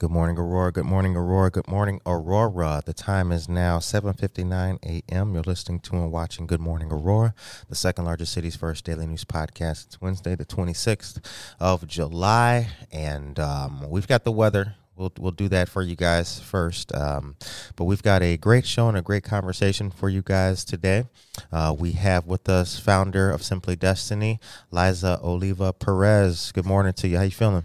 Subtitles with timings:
[0.00, 0.70] Good morning, Aurora.
[0.70, 1.50] Good morning, Aurora.
[1.50, 2.80] Good morning, Aurora.
[2.86, 5.34] The time is now 7:59 a.m.
[5.34, 7.34] You're listening to and watching Good Morning Aurora,
[7.68, 9.86] the second largest city's first daily news podcast.
[9.86, 11.18] It's Wednesday, the 26th
[11.58, 14.76] of July, and um, we've got the weather.
[14.94, 17.34] We'll we'll do that for you guys first, um,
[17.74, 21.06] but we've got a great show and a great conversation for you guys today.
[21.50, 24.38] Uh, we have with us founder of Simply Destinee,
[24.70, 26.52] Liza Oliva Perez.
[26.52, 27.16] Good morning to you.
[27.16, 27.64] How you feeling?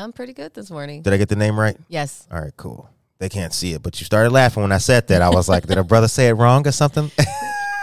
[0.00, 1.02] I'm pretty good this morning.
[1.02, 1.76] Did I get the name right?
[1.88, 2.26] Yes.
[2.32, 2.88] All right, cool.
[3.18, 5.20] They can't see it, but you started laughing when I said that.
[5.20, 7.10] I was like, did a brother say it wrong or something?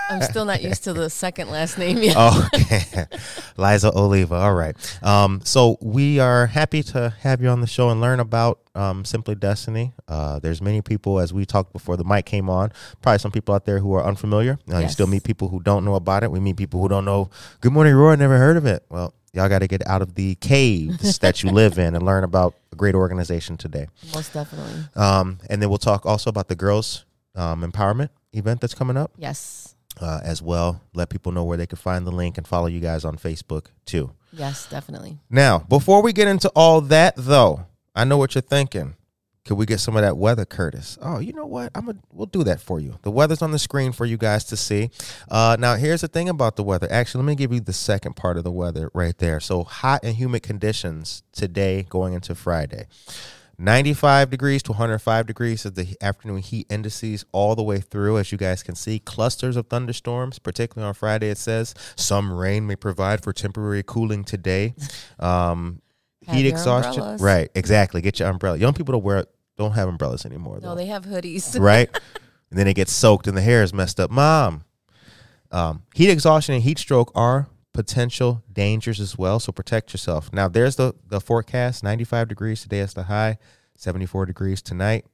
[0.09, 2.15] I'm still not used to the second last name yet.
[2.17, 3.05] oh, okay.
[3.57, 4.35] Liza Oliva.
[4.35, 4.75] All right.
[5.03, 9.03] Um, so we are happy to have you on the show and learn about um,
[9.05, 9.93] Simply Destinee.
[10.07, 13.53] Uh, there's many people, as we talked before the mic came on, probably some people
[13.53, 14.57] out there who are unfamiliar.
[14.73, 16.31] Uh, You still meet people who don't know about it.
[16.31, 17.29] We meet people who don't know.
[17.61, 18.15] Good morning, Roy.
[18.15, 18.85] Never heard of it.
[18.89, 22.23] Well, y'all got to get out of the caves that you live in and learn
[22.23, 23.87] about a great organization today.
[24.13, 24.73] Most definitely.
[24.95, 27.05] Um, and then we'll talk also about the girls
[27.35, 29.75] um, empowerment event that's coming up Yes.
[30.01, 30.81] uh, as well.
[30.95, 33.67] Let people know where they can find the link and follow you guys on Facebook
[33.85, 34.11] too.
[34.33, 35.19] Yes, definitely.
[35.29, 37.65] Now, before we get into all that, though,
[37.95, 38.95] I know what you're thinking.
[39.47, 40.97] Could we get some of that weather, Curtis?
[41.01, 41.71] Oh, you know what?
[41.73, 42.99] I'm a, we'll do that for you.
[43.03, 44.89] The weather's on the screen for you guys to see.
[45.31, 46.87] Uh, now, here's the thing about the weather.
[46.91, 49.39] Actually, let me give you the second part of the weather right there.
[49.39, 52.87] So, hot and humid conditions today going into Friday.
[53.57, 58.17] 95 degrees to 105 degrees is the afternoon heat indices all the way through.
[58.17, 62.67] As you guys can see, clusters of thunderstorms, particularly on Friday, it says some rain
[62.67, 64.75] may provide for temporary cooling today.
[65.19, 65.81] Um,
[66.29, 67.01] heat exhaustion.
[67.01, 67.21] umbrellas.
[67.21, 68.01] Right, exactly.
[68.01, 68.57] Get your umbrella.
[68.57, 69.25] Young people don't wear
[69.57, 70.59] don't have umbrellas anymore.
[70.61, 71.59] No, though they have hoodies.
[71.59, 71.89] right?
[72.49, 74.11] and then it gets soaked and the hair is messed up.
[74.11, 74.63] Mom,
[75.51, 79.39] um, heat exhaustion and heat stroke are potential dangers as well.
[79.39, 80.31] So protect yourself.
[80.33, 83.37] Now, there's the, the forecast 95 degrees today is the high,
[83.75, 85.05] 74 degrees tonight.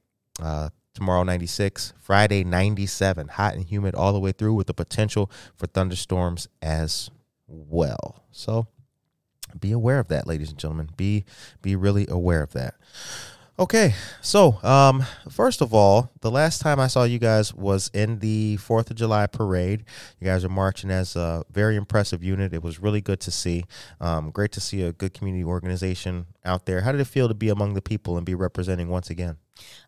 [0.42, 1.92] Uh, tomorrow, 96.
[2.00, 3.28] Friday, 97.
[3.28, 7.10] Hot and humid all the way through with the potential for thunderstorms as
[7.46, 8.24] well.
[8.30, 8.66] So
[9.58, 10.90] be aware of that, ladies and gentlemen.
[10.96, 11.24] Be
[11.62, 12.74] be really aware of that.
[13.56, 18.18] Okay, so um, first of all, the last time I saw you guys was in
[18.18, 19.84] the Fourth of July parade.
[20.18, 22.52] You guys are marching as a very impressive unit.
[22.52, 23.64] It was really good to see.
[24.00, 26.80] Um, great to see a good community organization out there.
[26.80, 29.36] How did it feel to be among the people and be representing once again?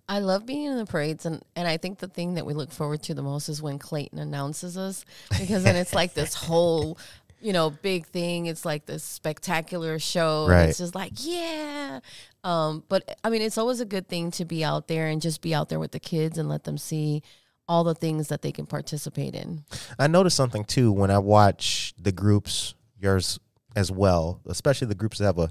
[0.09, 2.71] I love being in the parades, and, and I think the thing that we look
[2.71, 5.05] forward to the most is when Clayton announces us,
[5.37, 6.99] because then it's like this whole,
[7.47, 8.47] you know, big thing.
[8.47, 10.49] It's like this spectacular show.
[10.49, 10.69] Right.
[10.69, 12.01] It's just like, yeah.
[12.43, 15.43] Um, but I mean, it's always a good thing to be out there and just
[15.43, 17.23] be out there with the kids and let them see
[17.69, 19.63] all the things that they can participate in.
[19.97, 23.39] I noticed something too when I watch the groups, yours
[23.77, 25.51] as well, especially the groups that have a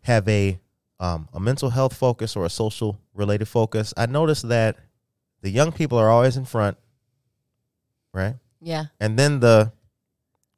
[0.00, 0.58] have a
[1.00, 3.92] um, a mental health focus or a social related focus.
[3.94, 4.78] I noticed that
[5.42, 6.78] the young people are always in front,
[8.14, 8.36] right?
[8.62, 8.86] Yeah.
[8.98, 9.72] And then the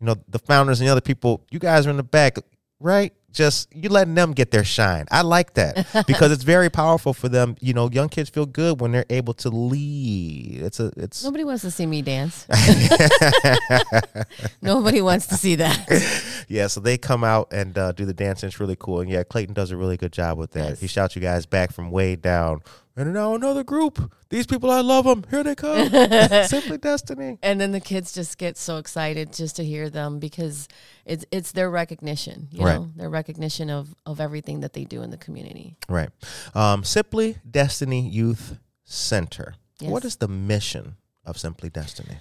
[0.02, 2.36] you know the founders and the other people, you guys are in the back,
[2.80, 3.14] right?
[3.30, 5.06] Just you letting them get their shine.
[5.12, 7.54] I like that because it's very powerful for them.
[7.60, 10.60] You know, young kids feel good when they're able to lead.
[10.60, 12.48] It's a it's Nobody wants to see me dance.
[14.60, 16.44] Nobody wants to see that.
[16.48, 19.00] yeah, so they come out and uh, do the dance, and it's really cool.
[19.00, 20.80] And yeah, Clayton does a really good job with that.
[20.80, 22.60] He shouts you guys back from way down.
[22.94, 24.12] And now another group.
[24.28, 25.24] These people, I love them.
[25.30, 25.88] Here they come.
[26.46, 27.38] Simply Destinee.
[27.42, 30.68] And then the kids just get so excited just to hear them because
[31.06, 32.74] it's it's their recognition, you Right.
[32.74, 35.76] know, their recognition of of everything that they do in the community.
[35.88, 36.10] Right.
[36.54, 39.54] Um, Simply Destinee Youth Center.
[39.80, 40.12] What Yes.
[40.12, 42.18] is the mission of Simply Destinee?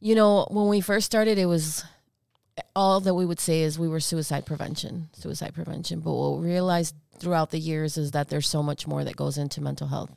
[0.00, 1.82] You know, when we first started, it was
[2.76, 6.00] all that we would say is we were suicide prevention, suicide prevention.
[6.00, 9.38] But what we realized throughout the years is that there's so much more that goes
[9.38, 10.14] into mental health.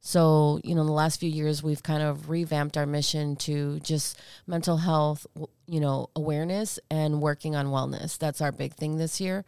[0.00, 3.80] So, you know, in the last few years, we've kind of revamped our mission to
[3.80, 5.26] just mental health,
[5.66, 8.18] you know, awareness and working on wellness.
[8.18, 9.46] That's our big thing this year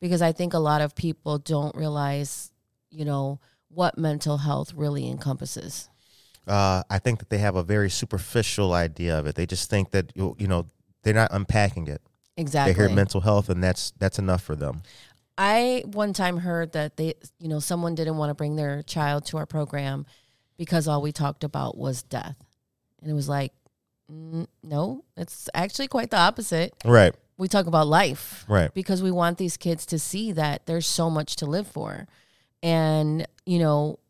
[0.00, 2.50] because I think a lot of people don't realize,
[2.90, 3.38] you know,
[3.68, 5.90] what mental health really encompasses.
[6.46, 9.34] Uh, I think that they have a very superficial idea of it.
[9.34, 10.66] They just think that you you know
[11.02, 12.00] they're not unpacking it.
[12.38, 12.72] Exactly.
[12.72, 14.82] They hear mental health, and that's that's enough for them.
[15.38, 19.24] I one time heard that they, you know, someone didn't want to bring their child
[19.26, 20.04] to our program
[20.56, 22.36] because all we talked about was death.
[23.00, 23.52] And it was like,
[24.12, 26.74] mm, no, it's actually quite the opposite.
[26.84, 27.14] Right.
[27.36, 28.44] We talk about life.
[28.48, 28.74] Right.
[28.74, 32.08] Because we want these kids to see that there's so much to live for.
[32.60, 34.00] And, you know,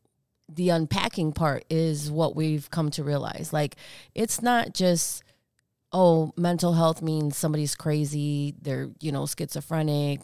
[0.49, 3.53] the unpacking part is what we've come to realize.
[3.53, 3.77] Like,
[4.15, 5.23] it's not just,
[5.93, 10.21] oh, mental health means somebody's crazy, they're, you know, schizophrenic.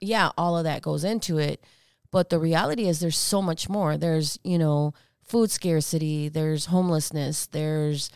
[0.00, 1.62] Yeah, all of that goes into it.
[2.10, 3.96] But the reality is there's so much more.
[3.98, 8.10] There's, you know, food scarcity, there's homelessness, there's,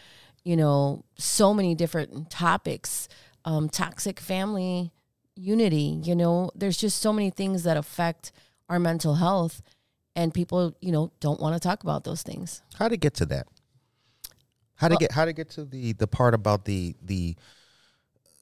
[0.44, 3.08] you know, so many different topics,
[3.44, 4.92] um, toxic family
[5.34, 8.32] unity, you know, there's just so many things that affect
[8.68, 9.62] our mental health
[10.16, 12.62] and people, you know, don't want to talk about those things.
[12.78, 13.46] How to get to that?
[14.76, 17.36] How to Well- get how to get to the the part about the the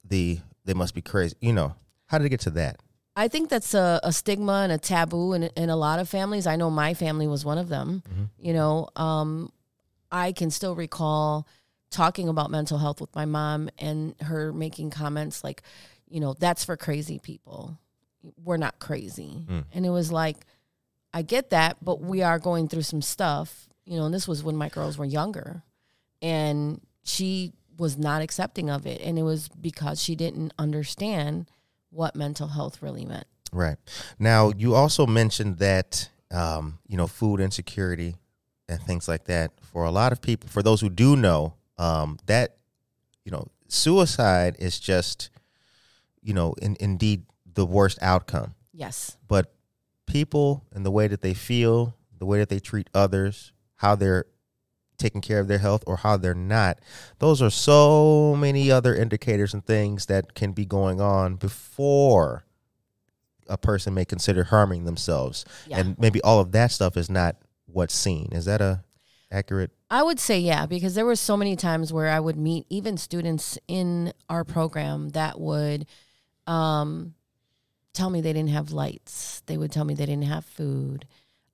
[0.04, 1.37] the they must be crazy.
[1.40, 1.75] You know
[2.06, 2.81] how did it get to that?
[3.17, 6.47] I think that's a, a stigma and a taboo in, in a lot of families.
[6.47, 8.03] I know my family was one of them.
[8.39, 9.53] You know, um,
[10.11, 11.47] I can still recall
[11.91, 15.62] talking about mental health with my mom and her making comments like,
[16.09, 17.77] you know, that's for crazy people.
[18.43, 19.45] We're not crazy.
[19.73, 20.37] And it was like,
[21.12, 24.45] I get that, but we are going through some stuff, you know, and this was
[24.45, 25.62] when my girls were younger.
[26.23, 29.01] And she was not accepting of it.
[29.01, 31.47] And it was because she didn't understand
[31.90, 33.26] what mental health really meant.
[33.52, 33.76] Right.
[34.19, 38.16] Now, you also mentioned that, um, you know, food insecurity
[38.68, 39.52] and things like that.
[39.61, 42.56] For a lot of people, for those who do know, um, that,
[43.25, 45.30] you know, suicide is just,
[46.23, 48.54] you know, in, indeed the worst outcome.
[48.73, 49.16] Yes.
[49.26, 49.52] But
[50.06, 54.26] people and the way that they feel, the way that they treat others, how they're
[55.00, 56.78] taking care of their health or how they're not,
[57.19, 62.45] those are so many other indicators and things that can be going on before
[63.49, 65.45] a person may consider harming themselves.
[65.66, 65.80] Yeah.
[65.80, 68.28] And maybe all of that stuff is not what's seen.
[68.33, 68.85] Is that a
[69.33, 69.73] accurate?
[69.90, 72.97] I would say yeah, because there were so many times where I would meet even
[72.97, 75.87] students in our program that would
[76.47, 77.14] um,
[77.92, 79.42] tell me they didn't have lights.
[79.47, 81.07] They would tell me they didn't have food.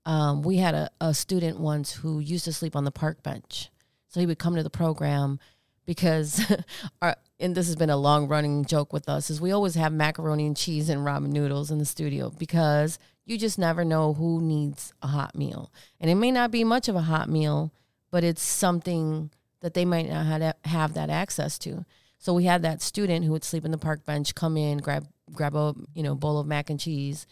[0.07, 3.71] Um, we had a, a student once who used to sleep on the park bench.
[4.09, 5.39] So he would come to the program
[5.85, 6.41] because
[7.03, 9.93] our and this has been a long running joke with us is we always have
[9.93, 14.41] macaroni and cheese and ramen noodles in the studio because you just never know who
[14.41, 15.71] needs a hot meal.
[16.01, 17.73] And it may not be much of a hot meal,
[18.11, 21.85] but it's something that they might not have, that access to.
[22.19, 25.07] So we had that student who would sleep in the park bench, come in, grab
[25.33, 27.27] grab a you know bowl of mac and cheese,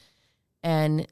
[0.62, 1.06] and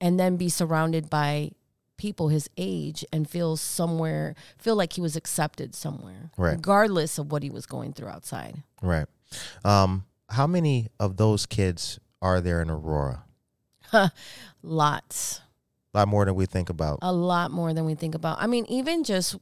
[0.00, 1.50] and then be surrounded by
[1.96, 6.52] people his age and feel somewhere feel like he was accepted somewhere, Right.
[6.52, 8.62] regardless of what he was going through outside.
[8.80, 9.06] Right.
[9.64, 13.24] Um, how many of those kids are there in Aurora?
[14.62, 15.40] Lots.
[15.94, 17.00] A lot more than we think about.
[17.02, 18.38] a lot more than we think about.
[18.40, 19.36] I mean, even just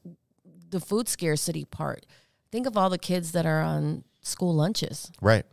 [0.70, 2.06] the food scarcity part.
[2.50, 5.10] Think of all the kids that are on school lunches.
[5.20, 5.44] Right.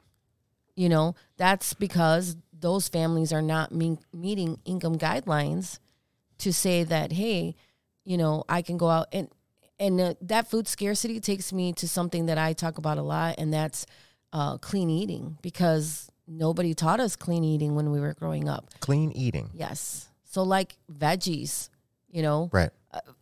[0.75, 5.79] You know, that's because those families are not me- meeting income guidelines
[6.39, 7.55] to say that, hey,
[8.03, 9.29] you know, I can go out and
[9.77, 13.35] and uh, that food scarcity takes me to something that I talk about a lot,
[13.37, 13.85] and that's
[14.31, 18.69] uh, clean eating because nobody taught us clean eating when we were growing up.
[18.79, 19.49] Clean eating.
[19.53, 21.67] Yes, so like veggies,
[22.09, 22.69] you know, Right.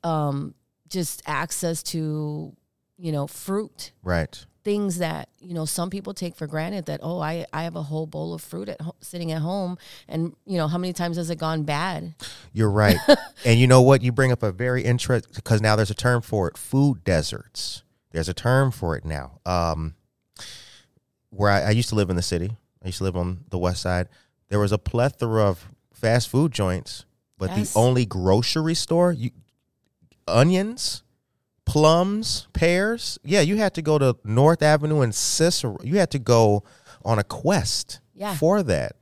[0.03, 0.53] um,
[0.87, 2.55] just access to,
[2.97, 4.45] you know, fruit, Right.
[4.63, 6.85] Things that you know some people take for granted.
[6.85, 9.77] That oh, I I have a whole bowl of fruit at ho- sitting at home,
[10.07, 12.13] and you know how many times has it gone bad?
[12.53, 12.97] You're right.
[13.45, 14.01] and you know what?
[14.01, 17.83] You bring up a very interesting because now there's a term for it food deserts.
[18.11, 19.39] There's a term for it now.
[19.45, 19.95] Um,
[21.29, 23.57] where I, I used to live in the city, I used to live on the
[23.57, 24.07] west side.
[24.49, 27.05] There was a plethora of fast food joints,
[27.37, 27.73] but Yes.
[27.73, 29.31] the only grocery store, you,
[30.27, 31.02] onions,
[31.65, 33.17] plums, pears.
[33.23, 35.77] Yeah, you had to go to North Avenue and Cicero.
[35.83, 36.63] You had to go
[37.05, 38.35] on a quest Yeah.
[38.35, 38.95] for that.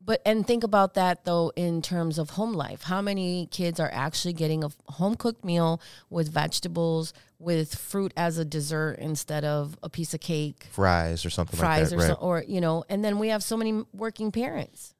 [0.00, 2.84] But and think about that though in terms of home life.
[2.84, 8.38] How many kids are actually getting a home cooked meal with vegetables, with fruit as
[8.38, 10.66] a dessert instead of a piece of cake?
[10.70, 12.08] Fries or something fries like or that.
[12.16, 14.94] so, or you know and then we have so many working parents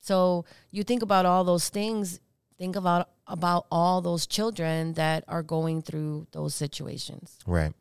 [0.00, 2.20] so you think about all those things
[2.62, 7.72] think about about all those children that are going through those situations Right.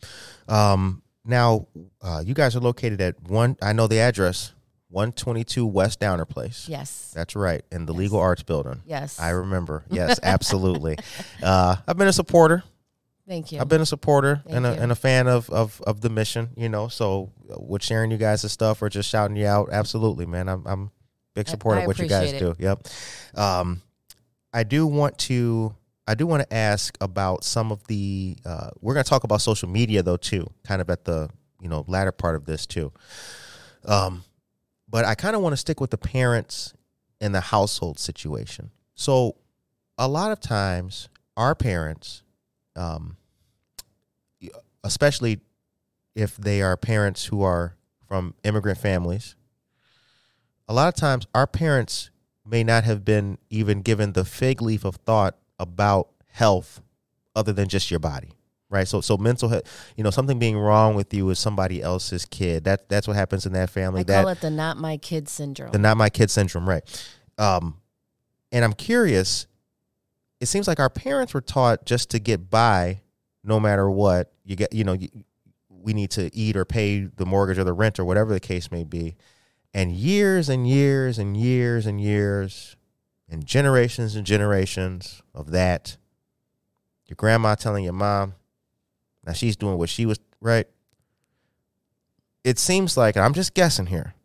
[0.47, 1.67] Um, now,
[2.01, 3.55] uh, you guys are located at one.
[3.61, 4.53] I know the address,
[4.89, 6.65] 122 West Downer Place.
[6.67, 7.11] Yes.
[7.13, 7.99] That's right, in the Yes.
[7.99, 8.81] Legal Arts Building.
[8.87, 9.19] Yes.
[9.19, 9.83] I remember.
[9.91, 10.97] Yes, absolutely.
[11.43, 12.63] uh, I've been a supporter.
[13.27, 13.59] Thank you.
[13.61, 14.81] I've been a supporter Thank and a, you.
[14.81, 16.49] and a fan of, of of the mission.
[16.57, 20.25] You know, so uh, with sharing you guys' stuff or just shouting you out, absolutely,
[20.25, 20.49] man.
[20.49, 20.91] I'm I'm
[21.35, 22.63] big I- supporter I of what you guys appreciate do.
[22.65, 22.87] Yep.
[23.35, 23.81] Um,
[24.53, 25.75] I do want to
[26.07, 28.35] I do want to ask about some of the.
[28.45, 31.29] Uh, we're going to talk about social media though too, kind of at the
[31.61, 32.91] you know latter part of this too.
[33.85, 34.23] Um,
[34.89, 36.73] but I kind of want to stick with the parents
[37.21, 38.71] in the household situation.
[38.95, 39.37] So,
[39.97, 42.23] a lot of times, our parents,
[42.75, 43.15] um,
[44.83, 45.39] especially
[46.15, 47.77] if they are parents who are
[48.07, 49.35] from immigrant families,
[50.67, 52.09] a lot of times our parents
[52.51, 56.81] may not have been even given the fig leaf of thought about health
[57.35, 58.29] other than just your body
[58.69, 58.87] right?
[58.87, 62.63] So so mental health you know something being wrong with you is somebody else's kid
[62.65, 64.01] that that's what happens in that family.
[64.01, 65.71] I that call it the not my kid syndrome.
[65.71, 66.83] the not my kid syndrome right.
[67.37, 67.77] Um
[68.51, 69.47] and i'm curious
[70.41, 73.01] it seems like our parents were taught just to get by
[73.43, 74.33] no matter what.
[74.43, 75.07] You get you know you,
[75.69, 78.71] we need to eat or pay the mortgage or the rent or whatever the case
[78.71, 79.15] may be
[79.73, 82.75] and years and years and years and years
[83.29, 85.97] and generations and generations of that.
[87.07, 88.35] Your grandma telling your mom
[89.25, 90.67] now she's doing what she was right?
[92.43, 94.15] It seems like and i'm just guessing here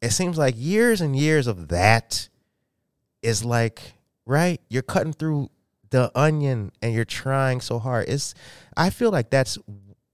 [0.00, 2.28] it seems like years and years of that
[3.22, 3.94] is like
[4.26, 4.60] right?
[4.68, 5.50] You're cutting through
[5.90, 8.08] the onion and you're trying so hard.
[8.08, 8.34] It's
[8.76, 9.58] i feel like that's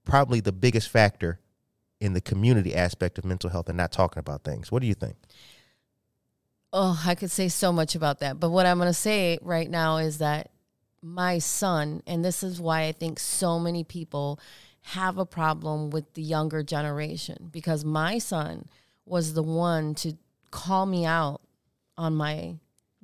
[0.03, 1.39] probably the biggest factor
[1.99, 4.93] in the community aspect of mental health and not talking about things what do you
[4.93, 5.15] think
[6.71, 8.39] Oh, I could say so much about that.
[8.39, 10.51] But what I'm going to say right now is that
[11.01, 14.39] my son, and this is why I think so many people
[14.81, 18.67] have a problem with the younger generation, because my son
[19.05, 20.13] was the one to
[20.51, 21.41] call me out
[21.97, 22.55] on my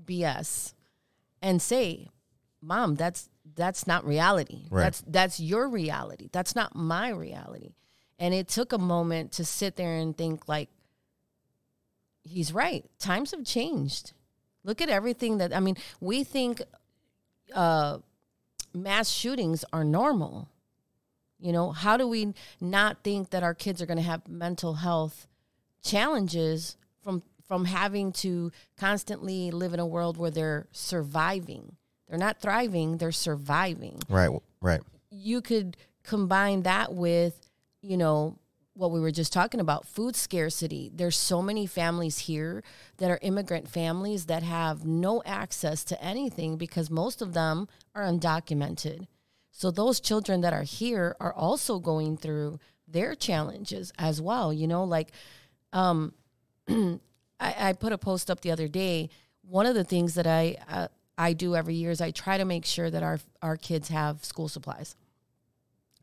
[0.04, 0.74] BS
[1.42, 2.10] and say,
[2.62, 4.68] "Mom, that's that's not reality.
[4.70, 4.84] Right.
[4.84, 6.30] That's that's your reality.
[6.32, 7.74] That's not my reality."
[8.18, 10.70] And it took a moment to sit there and think like
[12.24, 12.86] he's right.
[13.00, 14.14] Times have changed.
[14.64, 16.62] Look at everything that I mean, we think
[17.54, 18.00] uh
[18.74, 20.50] mass shootings are normal.
[21.40, 24.76] You know, how do we not think that our kids are going to have mental
[24.76, 25.28] health
[25.84, 31.76] challenges from from having to constantly live in a world where they're surviving?
[32.08, 34.32] They're not thriving, they're surviving right
[34.62, 34.82] right
[35.16, 37.45] you could combine that with,
[37.86, 38.38] you know,
[38.74, 40.92] what we were just talking about food scarcity.
[40.94, 42.62] There's so many families here
[42.98, 48.04] that are immigrant families that have no access to anything because most of them are
[48.04, 49.08] undocumented.
[49.52, 54.52] So those children that are here are also going through their challenges as well.
[54.52, 55.12] You know, like
[55.72, 56.14] um,
[56.68, 57.00] I,
[57.40, 59.10] I put a post up the other day.
[59.48, 60.88] One of the things that I uh,
[61.18, 64.26] I do every year is I try to make sure that our our kids have
[64.26, 64.98] school supplies.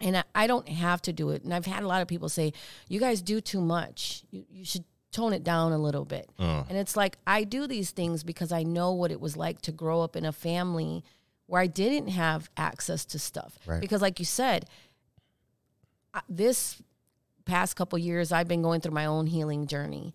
[0.02, 1.44] And I, I don't have to do it.
[1.44, 2.52] And I've had a lot of people say,
[2.88, 4.24] "You guys do too much.
[4.30, 6.68] You you should tone it down a little bit." Mm.
[6.68, 9.72] And it's like I do these things because I know what it was like to
[9.72, 11.04] grow up in a family
[11.46, 13.58] where I didn't have access to stuff.
[13.66, 13.80] Right.
[13.80, 14.66] Because, like you said,
[16.28, 16.80] this
[17.44, 20.14] past couple years, I've been going through my own healing journey.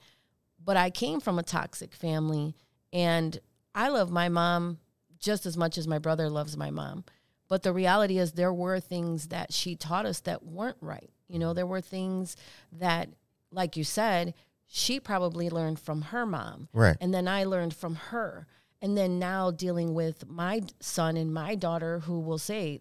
[0.63, 2.55] But I came from a toxic family,
[2.91, 3.39] and
[3.73, 4.79] I love my mom
[5.19, 7.05] just as much as my brother loves my mom.
[7.49, 11.09] But the reality is, there were things that she taught us that weren't right.
[11.27, 12.35] You know, there were things
[12.71, 13.09] that,
[13.51, 14.33] like you said,
[14.67, 16.67] she probably learned from her mom.
[16.73, 18.47] right And then I learned from her.
[18.81, 22.79] And then now dealing with my son and my daughter who will say,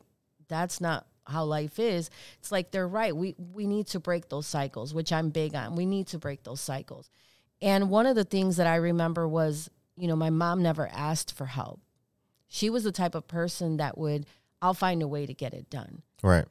[0.49, 2.11] that's not how life is.
[2.39, 3.15] It's like they're right.
[3.17, 5.75] We we need to break those cycles, which I'm big on.
[5.75, 7.11] We need to break those cycles.
[7.61, 11.33] And one of the things that I remember was, you know, my mom never asked
[11.33, 11.81] for help.
[12.49, 14.27] She was the type of person that would,
[14.67, 16.47] I'll find a way to get it done right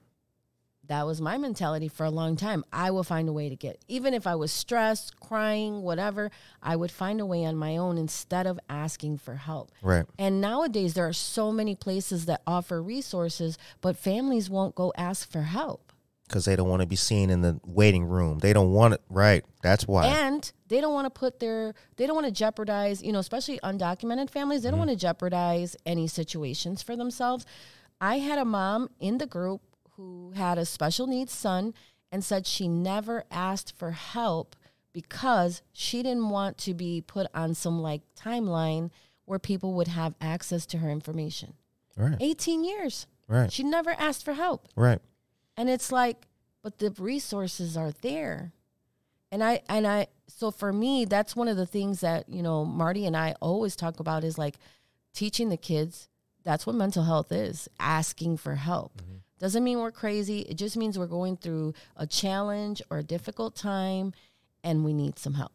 [0.88, 2.64] that was my mentality for a long time.
[2.72, 6.32] I will find a way to get, even if I was stressed, crying, whatever,
[6.62, 9.72] I would find a way on my own instead of asking for help.
[9.82, 14.94] right And nowadays, there are so many places that offer resources, but families won't go
[14.98, 15.92] ask for help.
[16.28, 19.02] because they don't want to be seen in the waiting room they don't want it
[19.10, 23.04] right that's why And they don't want to put their, they don't want to jeopardize,
[23.04, 24.88] you know, especially undocumented families, they don't mm-hmm.
[24.88, 27.46] want to jeopardize any situations for themselves.
[28.00, 29.62] I had a mom in the group
[29.92, 31.74] who had a special needs son
[32.12, 34.56] and said she never asked for help
[34.94, 38.92] because she didn't want to be put on some like timeline
[39.26, 41.54] where people would have access to her information.
[41.98, 43.08] right 18 years.
[43.28, 44.68] right She never asked for help.
[44.76, 45.00] right
[45.58, 46.28] And it's like,
[46.64, 48.54] but the resources are there.
[49.32, 52.66] And I and I so for me, that's one of the things that, you know,
[52.66, 54.58] Marty and I always talk about is like
[55.14, 56.08] teaching the kids
[56.46, 59.02] that's what mental health is, asking for help.
[59.02, 59.16] Mm-hmm.
[59.40, 60.40] Doesn't mean we're crazy.
[60.42, 64.14] It just means we're going through a challenge or a difficult time
[64.64, 65.52] and we need some help.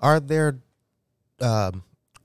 [0.00, 0.60] Are there
[1.40, 1.82] um,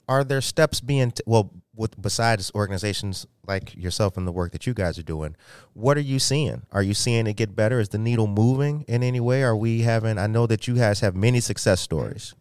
[0.07, 4.67] are there steps being t- well with besides organizations like yourself and the work that
[4.67, 5.35] you guys are doing?
[5.73, 6.63] What are you seeing?
[6.71, 7.79] Are you seeing it get better?
[7.79, 9.43] Is the needle moving in any way?
[9.43, 10.17] Are we having?
[10.17, 12.35] I know that you guys have many success stories,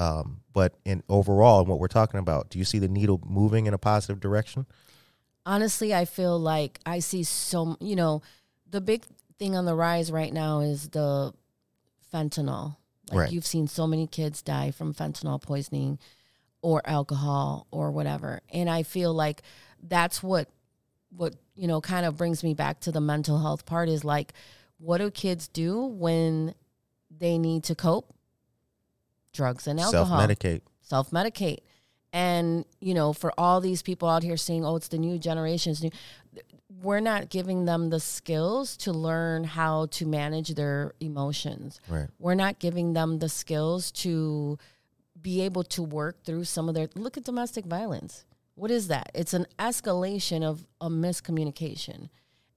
[0.00, 3.66] um, but in overall, and what we're talking about, do you see the needle moving
[3.66, 4.66] in a positive direction?
[5.46, 8.22] honestly, I feel like I see so, you know,
[8.68, 9.04] the big
[9.38, 11.32] thing on the rise right now is the
[12.12, 12.76] fentanyl.
[13.10, 13.32] Like Right.
[13.32, 15.98] you've seen so many kids die from fentanyl poisoning
[16.62, 18.40] or alcohol or whatever.
[18.50, 19.42] And I feel like
[19.82, 20.48] that's what
[21.16, 24.32] what, you know, kind of brings me back to the mental health part is like
[24.78, 26.54] what do kids do when
[27.10, 28.12] they need to cope?
[29.32, 30.18] Drugs and alcohol.
[30.18, 30.62] Self-medicate.
[30.80, 31.58] self medicate.
[32.12, 35.82] And, you know, for all these people out here saying, oh, it's the new generations,
[35.82, 35.90] new,
[36.82, 41.80] we're not giving them the skills to learn how to manage their emotions.
[41.88, 42.08] Right.
[42.18, 44.58] We're not giving them the skills to
[45.20, 46.88] be able to work through some of their.
[46.94, 48.24] Look at domestic violence.
[48.54, 49.10] What is that?
[49.14, 52.08] It's an escalation of a miscommunication.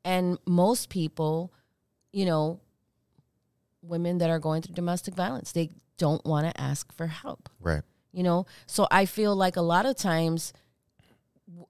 [0.03, 1.53] And most people,
[2.11, 2.59] you know,
[3.81, 7.49] women that are going through domestic violence, they don't want to ask for help.
[7.59, 7.81] Right.
[8.11, 8.45] you know?
[8.65, 10.53] So i feel like a lot of times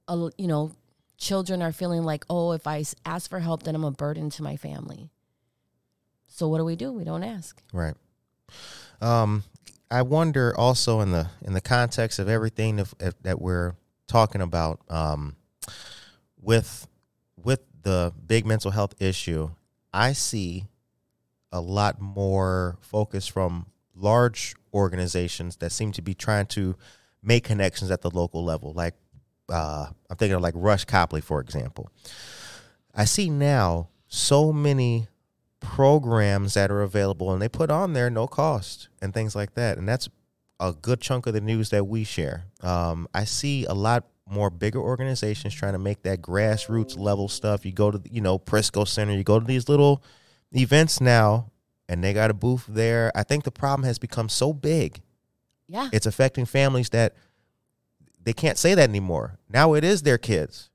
[0.07, 0.71] uh, you know
[1.17, 4.43] children are feeling like oh if I ask for help then i'm a burden to
[4.43, 5.09] my family.
[6.27, 6.91] So what do we do?
[6.91, 7.61] We don't ask.
[7.71, 7.93] Right.
[9.01, 9.43] Um,
[9.91, 13.75] I wonder also in the in the context of everything that, that we're
[14.07, 15.35] talking about, um,
[16.41, 16.87] with
[17.37, 19.51] with the big mental health issue,
[19.93, 20.65] I see
[21.51, 26.75] a lot more focus from large organizations that seem to be trying to
[27.21, 28.73] make connections at the local level.
[28.73, 28.95] Like
[29.49, 31.89] uh, I'm thinking of like Rush Copley, for example.
[32.93, 35.07] I see now so many
[35.63, 39.77] programs that are available and they put on there no cost and things like that
[39.77, 40.09] and that's
[40.59, 44.49] a good chunk of the news that we share um, i see a lot more
[44.49, 48.85] bigger organizations trying to make that grassroots level stuff you go to you know prisco
[48.85, 50.03] center you go to these little
[50.51, 51.49] events now
[51.89, 53.11] and they got a booth there.
[53.15, 55.01] I think the problem has become so big.
[55.67, 55.89] Yeah.
[55.91, 57.15] It's affecting families that
[58.23, 59.37] they can't say that anymore.
[59.49, 60.69] Now it is their kids.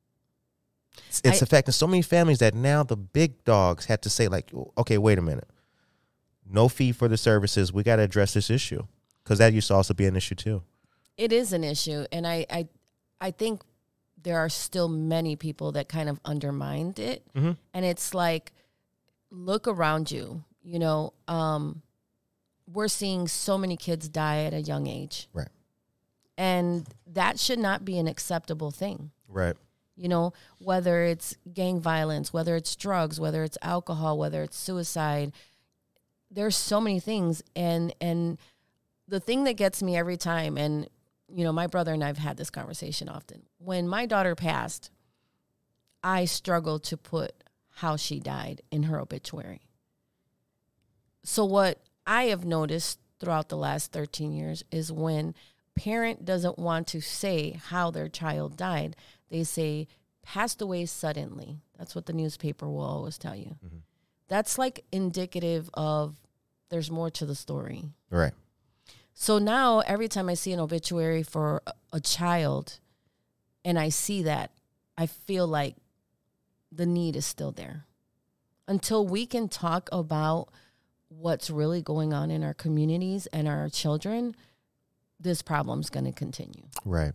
[1.08, 4.28] It's, it's I- affecting so many families that now the big dogs had to say
[4.28, 5.48] like okay wait a minute.
[6.50, 7.72] No fee for the services.
[7.72, 8.82] We got to address this issue.
[9.22, 10.62] Because that used to also be an issue too.
[11.18, 12.68] It is an issue and i i
[13.20, 13.62] i think
[14.22, 17.22] there are still many people that kind of undermined it.
[17.34, 17.56] Mhm.
[17.74, 18.52] and it's like
[19.30, 21.82] look around you you know um
[22.70, 25.28] we're seeing so many kids die at a young age.
[25.32, 25.48] Right.
[26.36, 29.10] and that should not be an acceptable thing.
[29.26, 29.56] Right.
[29.96, 35.32] You know whether it's gang violence whether it's drugs whether it's alcohol whether it's suicide
[36.30, 37.42] there's so many things.
[37.56, 38.38] And and
[39.08, 40.88] the thing that gets me every time and
[41.28, 43.42] you know my brother and I've had this conversation often.
[43.58, 44.90] When my daughter passed
[46.04, 47.32] I struggled to put
[47.76, 49.62] how she died in her obituary
[51.28, 55.34] so what I have noticed throughout the last 13 years is when
[55.76, 58.96] parent doesn't want to say how their child died,
[59.28, 59.88] they say
[60.22, 61.58] passed away suddenly.
[61.76, 63.56] That's what the newspaper will always tell you.
[63.62, 63.76] Mm-hmm.
[64.28, 66.16] That's like indicative of
[66.70, 67.84] there's more to the story.
[68.08, 68.32] right
[69.12, 72.80] So now every time I see an obituary for a, a child
[73.66, 74.52] and I see that,
[74.96, 75.76] I feel like
[76.72, 77.84] the need is still there.
[78.66, 80.48] Until we can talk about
[81.08, 84.34] what's really going on in our communities and our children,
[85.18, 86.64] this problem's going to continue.
[86.84, 87.12] Right.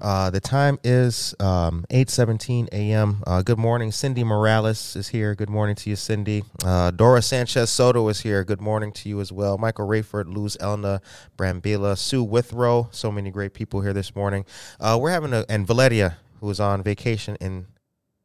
[0.00, 3.22] Uh, the time is um, 8.17 a.m.
[3.26, 3.90] Uh, good morning.
[3.90, 5.34] Cindy Morales is here.
[5.34, 6.44] Good morning to you, Cindy.
[6.64, 8.44] Uh, Dora Sanchez Soto is here.
[8.44, 9.58] Good morning to you as well.
[9.58, 11.00] Michael Rayford, Luz Elna,
[11.36, 12.88] Brambila, Sue Withrow.
[12.92, 14.44] So many great people here this morning.
[14.78, 17.66] Uh, we're having a, and Valeria, who is on vacation in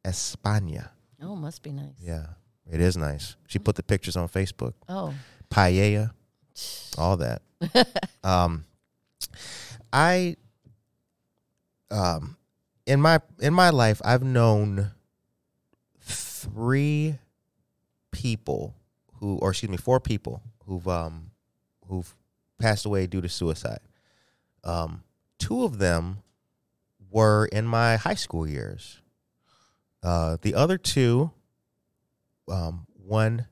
[0.04, 0.90] España.
[1.20, 1.94] Oh, must be nice.
[2.00, 2.26] Yeah,
[2.70, 3.36] it is nice.
[3.46, 4.74] She put the pictures on Facebook.
[4.88, 5.14] Oh,
[5.50, 6.10] paella,
[6.96, 7.42] all that.
[8.24, 8.64] um,
[9.92, 10.36] I,
[11.90, 12.36] um,
[12.86, 14.92] in my in my life, I've known
[16.00, 17.18] three
[18.10, 18.74] people
[19.14, 21.30] who, or excuse me, four people who've um
[21.88, 22.14] who've
[22.58, 23.80] passed away due to suicide.
[24.62, 25.02] Um,
[25.38, 26.18] two of them
[27.10, 29.00] were in my high school years.
[30.02, 31.30] Uh, the other two,
[32.48, 33.46] um, one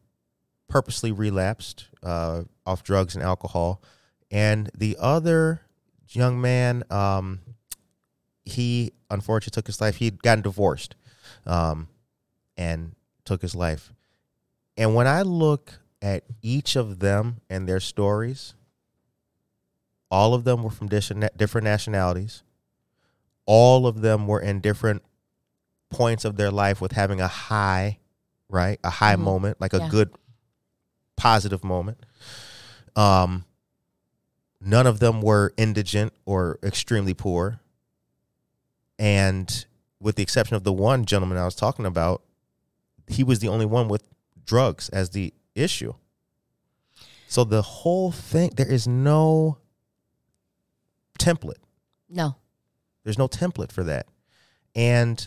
[0.69, 3.83] purposely relapsed uh, off drugs and alcohol,
[4.31, 5.63] and the other
[6.09, 7.41] young man, um,
[8.45, 9.97] he unfortunately took his life.
[9.97, 10.95] He'd gotten divorced,
[11.47, 11.89] um,
[12.57, 13.93] and took his life.
[14.77, 18.55] And when I look at each of them and their stories,
[20.11, 22.43] all of them were from different different nationalities.
[23.47, 25.03] All of them were in different
[25.91, 27.99] points of their life with having a high,
[28.53, 28.79] right?
[28.85, 29.21] A high Mhm.
[29.21, 29.88] moment, like a Yeah.
[29.88, 30.15] good
[31.17, 31.99] positive moment.
[32.95, 33.45] Um
[34.61, 37.59] none of them were indigent or extremely poor.
[38.99, 39.67] And
[39.99, 42.23] with the exception of the one gentleman I was talking about,
[43.09, 44.05] he was the only one with
[44.45, 45.95] drugs as the issue.
[47.27, 49.59] So the whole thing, there is no
[51.19, 51.62] template.
[52.09, 52.37] No.
[53.05, 54.07] There's no template for that.
[54.75, 55.27] And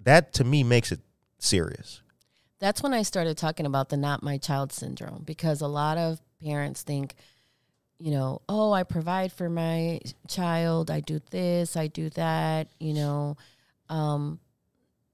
[0.00, 1.00] that to me makes it
[1.38, 2.00] serious.
[2.64, 6.18] That's when I started talking about the not my child syndrome because a lot of
[6.42, 7.14] parents think,
[7.98, 12.94] you know, oh, I provide for my child, I do this, I do that, you
[12.94, 13.36] know,
[13.90, 14.40] um,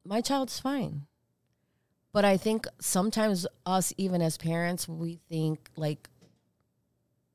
[0.05, 1.07] my child's fine.
[2.13, 6.09] But I think sometimes us, even as parents, we think like,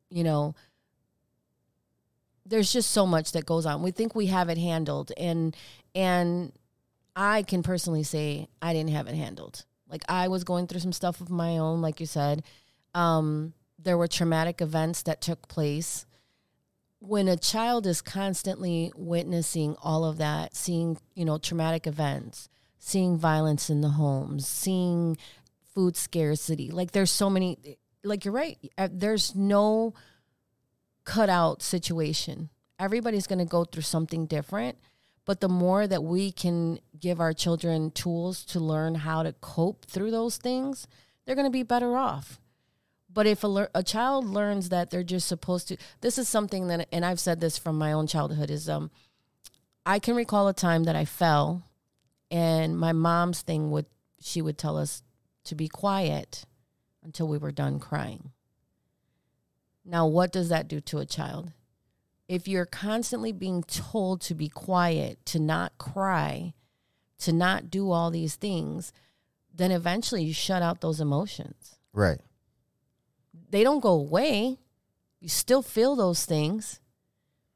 [0.09, 0.55] you know,
[2.45, 3.83] there's just so much that goes on.
[3.83, 5.53] We think we have it handled, and
[5.93, 6.53] and
[7.17, 9.65] I can personally say I didn't have it handled.
[9.89, 12.43] Like I was going through some stuff of my own, like you said.
[12.93, 16.05] Um, there were traumatic events that took place.
[16.99, 23.17] When a child is constantly witnessing all of that, seeing, you know, traumatic events, seeing
[23.17, 25.17] violence in the homes, seeing
[25.73, 28.57] food scarcity, like there's so many, like you're right,
[28.91, 29.93] there's no
[31.03, 32.49] cutout situation.
[32.79, 34.77] Everybody's going to go through something different.
[35.25, 39.85] But the more that we can give our children tools to learn how to cope
[39.85, 40.87] through those things,
[41.25, 42.39] they're going to be better off.
[43.11, 46.67] But if a, lear- a child learns that they're just supposed to, this is something
[46.67, 48.91] that, and I've said this from my own childhood, is um,
[49.85, 51.63] I can recall a time that I fell,
[52.29, 53.85] and my mom's thing would,
[54.19, 55.01] she would tell us
[55.45, 56.43] to be quiet
[57.03, 58.31] until we were done crying.
[59.85, 61.51] Now, what does that do to a child?
[62.27, 66.53] If you're constantly being told to be quiet, to not cry,
[67.19, 68.91] to not do all these things,
[69.53, 71.77] then eventually you shut out those emotions.
[71.93, 72.19] Right.
[73.49, 74.57] They don't go away.
[75.19, 76.79] You still feel those things,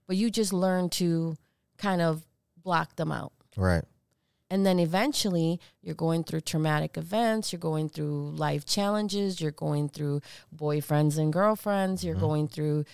[0.07, 1.35] but you just learn to
[1.77, 2.23] kind of
[2.63, 3.33] block them out.
[3.57, 3.83] Right.
[4.51, 9.89] And then eventually you're going through traumatic events, you're going through life challenges, you're going
[9.89, 10.21] through
[10.55, 12.25] boyfriends and girlfriends, you're mm-hmm.
[12.25, 12.85] going through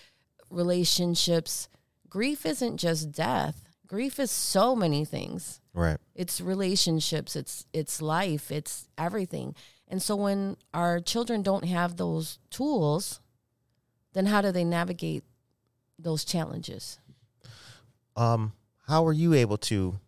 [0.55, 1.67] relationships.
[2.09, 3.67] Grief isn't just death.
[3.87, 5.61] Grief is so many things.
[5.73, 5.97] Right.
[6.15, 9.53] It's relationships, it's it's life, it's everything.
[9.87, 13.19] And so when our children don't have those tools,
[14.13, 15.23] then how do they navigate
[15.99, 16.97] those challenges?
[18.15, 18.53] Um,
[18.87, 19.99] how were you able to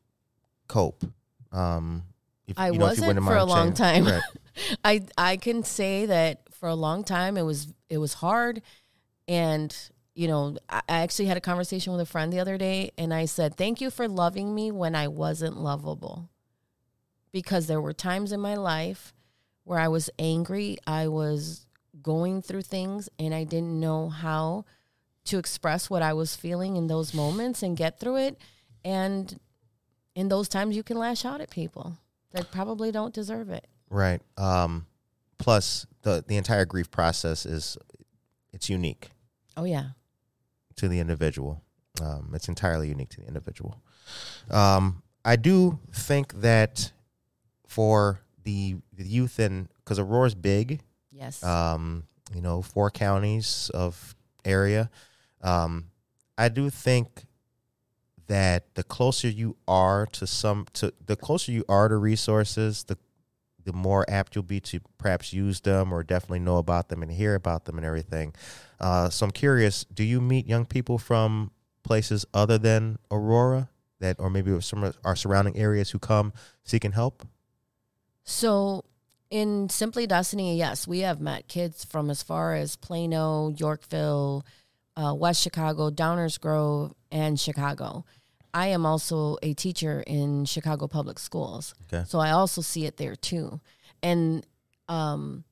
[0.67, 1.03] cope?
[1.51, 2.03] Um,
[2.47, 4.05] if, I you know, wasn't for a long time.
[4.05, 4.21] Right.
[4.83, 8.61] I I can say that for a long time it was it was hard,
[9.27, 9.75] and
[10.17, 13.25] you know I actually had a conversation with a friend the other day, and I
[13.25, 16.29] said thank you for loving me when I wasn't lovable,
[17.31, 19.13] because there were times in my life
[19.63, 21.67] where I was angry, I was
[22.01, 24.65] going through things, and I didn't know how
[25.25, 28.37] to express what I was feeling in those moments and get through it,
[28.83, 29.39] and
[30.15, 31.97] in those times you can lash out at people
[32.31, 33.67] that probably don't deserve it.
[33.89, 34.21] Right.
[34.35, 34.87] Um,
[35.37, 37.77] plus the the entire grief process is
[38.51, 39.11] it's unique
[39.57, 39.87] Oh yeah.
[40.77, 41.61] To the individual.
[42.01, 43.81] Um, it's entirely unique to the individual.
[44.49, 46.91] Um, I do think that
[47.67, 51.43] for the, the youth and because Aurora's big, Yes.
[51.43, 54.89] um, you know, four counties of area.
[55.41, 55.85] Um,
[56.37, 57.25] I do think
[58.27, 62.97] that the closer you are to some to the closer you are to resources, the
[63.67, 67.11] the more apt you'll be to perhaps use them or definitely know about them and
[67.11, 68.33] hear about them and everything.
[68.79, 71.51] Uh, so I'm curious, do you meet young people from
[71.83, 76.93] places other than Aurora that or maybe some of our surrounding areas who come seeking
[76.93, 77.27] help?
[78.23, 78.83] so
[79.29, 84.45] in Simply Destinee, yes, we have met kids from as far as Plano, Yorkville,
[84.95, 88.05] uh, West Chicago, Downers Grove, and Chicago.
[88.53, 91.75] I am also a teacher in Chicago public schools.
[91.91, 92.03] Okay.
[92.07, 93.59] So I also see it there too.
[94.01, 94.45] And
[94.87, 95.43] um,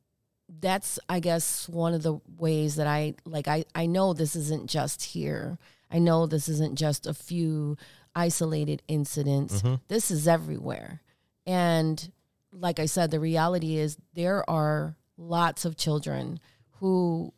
[0.62, 4.70] that's, I guess, one of the ways that I like, I, I know this isn't
[4.70, 5.58] just here.
[5.92, 7.78] I know this isn't just a few
[8.16, 9.62] isolated incidents.
[9.62, 9.82] Mhm.
[9.88, 11.02] This is everywhere.
[11.46, 12.12] And
[12.52, 16.40] like I said, the reality is there are lots of children
[16.80, 17.34] who,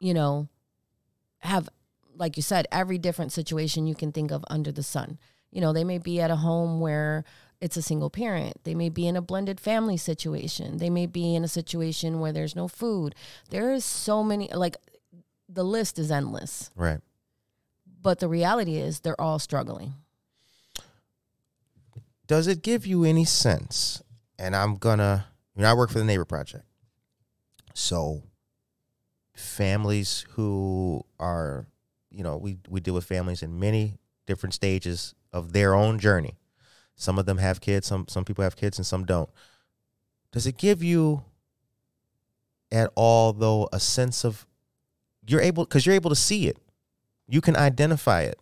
[0.00, 0.48] you know,
[1.38, 1.68] have,
[2.20, 5.18] like you said, every different situation you can think of under the sun.
[5.50, 7.24] You know, they may be at a home where
[7.60, 8.62] it's a single parent.
[8.64, 10.76] They may be in a blended family situation.
[10.76, 13.14] They may be in a situation where there's no food.
[13.48, 14.76] There is so many, like,
[15.48, 16.70] the list is endless.
[16.76, 17.00] Right.
[18.02, 19.94] But the reality is they're all struggling.
[22.26, 24.02] Does it give you any sense?
[24.38, 26.64] And I'm gonna, you know, I work for the Neighbor Project.
[27.74, 28.22] So
[29.34, 31.66] families who are,
[32.10, 36.36] you know, we, we deal with families in many different stages of their own journey.
[36.96, 39.30] Some of them have kids, some some people have kids and some don't.
[40.32, 41.24] Does it give you
[42.72, 44.46] at all though a sense of
[45.26, 46.58] you're able because you're able to see it.
[47.28, 48.38] You can identify it,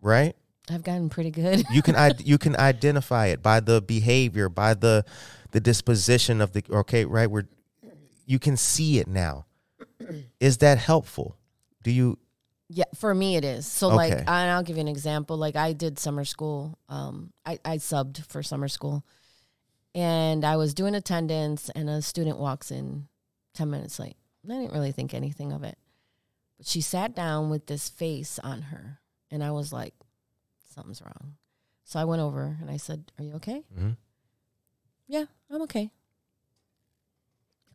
[0.00, 0.36] right?
[0.70, 1.64] I've gotten pretty good.
[1.70, 5.04] you can you can identify it by the behavior, by the
[5.50, 7.30] the disposition of the okay, right?
[7.30, 7.46] Where
[8.26, 9.46] you can see it now.
[10.40, 11.36] Is that helpful?
[11.82, 12.18] Do you
[12.76, 13.68] Yeah, for me it is.
[13.68, 13.96] So Okay.
[13.96, 15.36] like, and I'll give you an example.
[15.36, 16.76] Like I did summer school.
[16.88, 19.04] Um, I I subbed for summer school,
[19.94, 23.06] and I was doing attendance, and a student walks in
[23.54, 24.16] ten minutes late.
[24.42, 25.78] And I didn't really think anything of it,
[26.56, 28.98] but she sat down with this face on her,
[29.30, 29.94] and I was like,
[30.74, 31.36] something's wrong.
[31.84, 33.96] So I went over and I said, "Are you okay?" Mhm.
[35.06, 35.92] Yeah, I'm okay.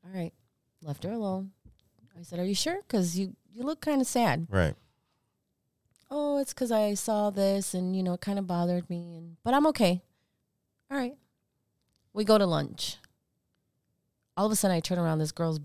[0.03, 0.33] All right,
[0.81, 1.51] left her alone.
[2.19, 2.81] I said, "Are you sure?
[2.81, 4.75] Because you you look kind of sad." right?
[6.11, 9.15] Oh, it's because I saw this and, you know, it kind of bothered me.
[9.15, 10.01] And But I'm okay.
[10.89, 11.15] All right.
[12.13, 12.97] We go to lunch.
[14.35, 15.19] All of a sudden, I turn around.
[15.19, 15.59] This girl's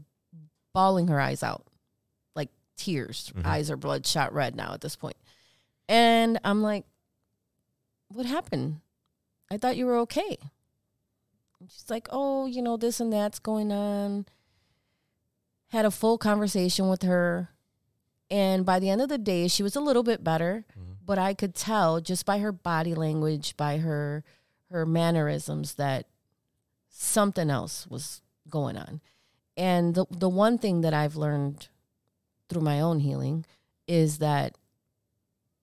[0.72, 1.64] bawling her eyes out,
[2.34, 3.32] like tears.
[3.34, 3.46] Mhm.
[3.46, 5.16] Eyes are bloodshot red now at this point.
[5.88, 6.84] And I'm like,
[8.08, 8.80] what happened?
[9.50, 10.38] I thought you were okay.
[11.60, 14.26] And she's like, oh, you know, this and that's going on.
[15.68, 17.50] Had a full conversation with her.
[18.30, 20.96] And by the end of the day, she was a little bit better, Mhm.
[21.04, 24.24] but I could tell just by her body language, by her
[24.70, 26.06] her mannerisms that
[26.88, 29.00] something else was going on.
[29.56, 31.68] And the the one thing that I've learned
[32.48, 33.44] through my own healing
[33.86, 34.56] is that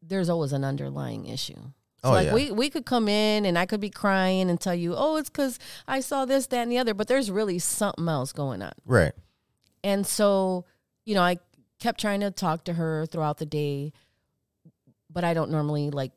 [0.02, 1.60] there's always an underlying issue.
[2.04, 2.34] So Oh, like yeah.
[2.34, 5.30] we we could come in and I could be crying and tell you, "Oh, it's
[5.30, 8.71] cuz I saw this, that and the other," but there's really something else going on.
[8.86, 9.13] Right.
[9.84, 10.65] And so,
[11.06, 11.38] you know, I
[11.81, 13.91] kept trying to talk to her throughout the day,
[15.09, 16.13] but I don't normally like,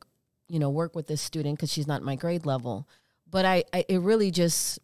[0.49, 2.87] you know, work with this student because she's not my grade level.
[3.29, 4.79] But I, I, it really just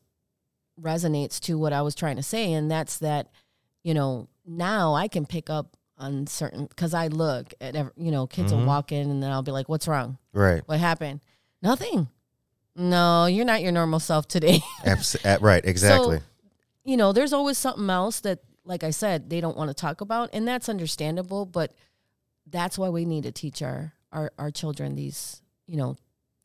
[0.81, 3.29] resonates to what I was trying to say, and that's that,
[3.85, 8.11] you know, now I can pick up on certain because I look at, ev- you
[8.11, 8.67] know, kids will Mhm.
[8.67, 10.17] walk in and then I'll be like, "What's wrong?
[10.33, 10.63] Right.
[10.67, 11.21] What happened?
[11.63, 12.09] Nothing.
[12.75, 15.63] No, you're not your normal self today." Abs- right.
[15.73, 16.21] Exactly.
[16.85, 18.39] you know, there's always something else that,
[18.71, 21.45] like I said, they don't want to talk about, and that's understandable.
[21.45, 21.75] But
[22.47, 25.97] that's why we need to teach our our, our children these, you know,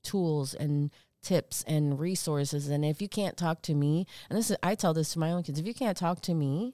[0.04, 2.68] tools and tips and resources.
[2.68, 5.32] And if you can't talk to me, and this is I tell this to my
[5.32, 6.74] own kids, if you can't talk to me,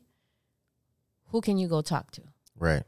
[1.28, 2.22] who can you go talk to?
[2.58, 2.84] right.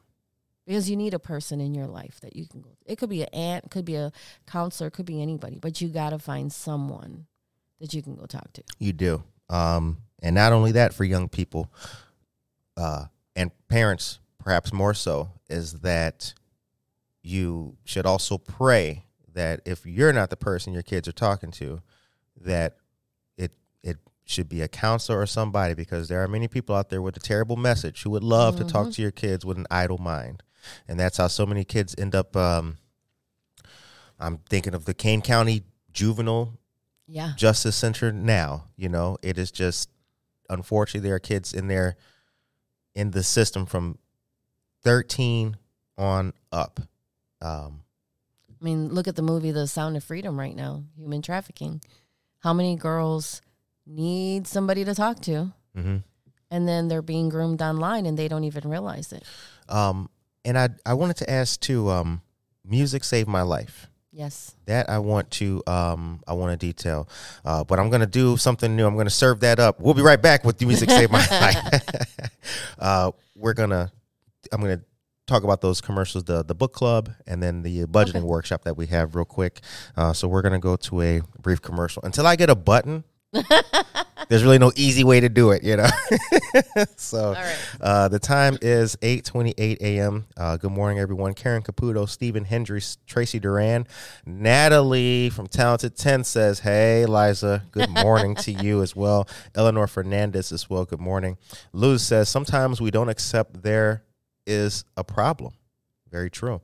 [0.66, 2.70] Because you need a person in your life that you can go.
[2.86, 4.14] It could be an aunt, could be a
[4.48, 7.26] counselor, could be anybody, but you got to find someone
[7.82, 8.64] that you can go talk to.
[8.80, 9.24] You do.
[9.50, 11.70] Um, and not only that for young people,
[12.78, 13.06] uh,
[13.36, 16.34] and parents perhaps more so, is that
[17.22, 21.82] you should also pray that if you're not the person your kids are talking to,
[22.42, 22.76] that
[23.38, 23.52] it
[23.84, 27.16] it should be a counselor or somebody because there are many people out there with
[27.16, 30.44] a terrible message who would love to talk to your kids with an idle mind.
[30.88, 32.78] And that's how so many kids end up um,
[34.20, 36.58] I'm thinking of the Kane County juvenile
[37.08, 37.34] Yeah.
[37.36, 38.66] Justice Center now.
[38.76, 39.90] You know, it is just
[40.50, 41.96] unfortunately there are kids in there
[42.96, 43.98] in the system from
[44.84, 45.58] 13
[45.98, 46.80] on up.
[47.42, 47.82] Um,
[48.50, 51.82] I mean, look at the movie The Sound of Freedom right now, human trafficking.
[52.40, 53.42] How many girls
[53.86, 56.04] need somebody to talk to mhm.
[56.50, 59.24] and then they're being groomed online and they don't even realize it?
[59.70, 60.10] um,
[60.46, 61.90] and I I wanted to ask too.
[61.90, 62.22] Um,
[62.66, 63.88] music saved my life.
[64.16, 64.54] Yes.
[64.68, 67.10] That I want to um I want to detail,
[67.44, 68.86] uh, but I'm gonna do something new.
[68.86, 69.80] I'm gonna serve that up.
[69.80, 72.30] We'll be right back with the music save my life.
[72.80, 73.92] uh, we're gonna
[74.52, 74.82] I'm gonna
[75.26, 78.22] talk about those commercials, the the book club, and then the budgeting Okay.
[78.22, 79.62] workshop that we have real quick.
[79.98, 83.04] Uh, so we're gonna go to a brief commercial until I get a button.
[84.34, 85.88] there's really no easy way to do it, you know.
[86.96, 87.56] so right.
[87.80, 90.26] uh, the time is 8:28 a.m.
[90.36, 91.36] Uh, good morning, everyone.
[91.36, 93.86] Karen Caputo, Stephen Hendry, Tracy Duran,
[94.26, 100.52] Natalie from Talented Ten says, "Hey, Liza, good morning to you as well." Eleanor Fernandez
[100.52, 100.84] as well.
[100.84, 101.38] Good morning.
[101.72, 104.02] Luz says, "Sometimes we don't accept there
[104.48, 105.54] is a problem."
[106.10, 106.60] Very true.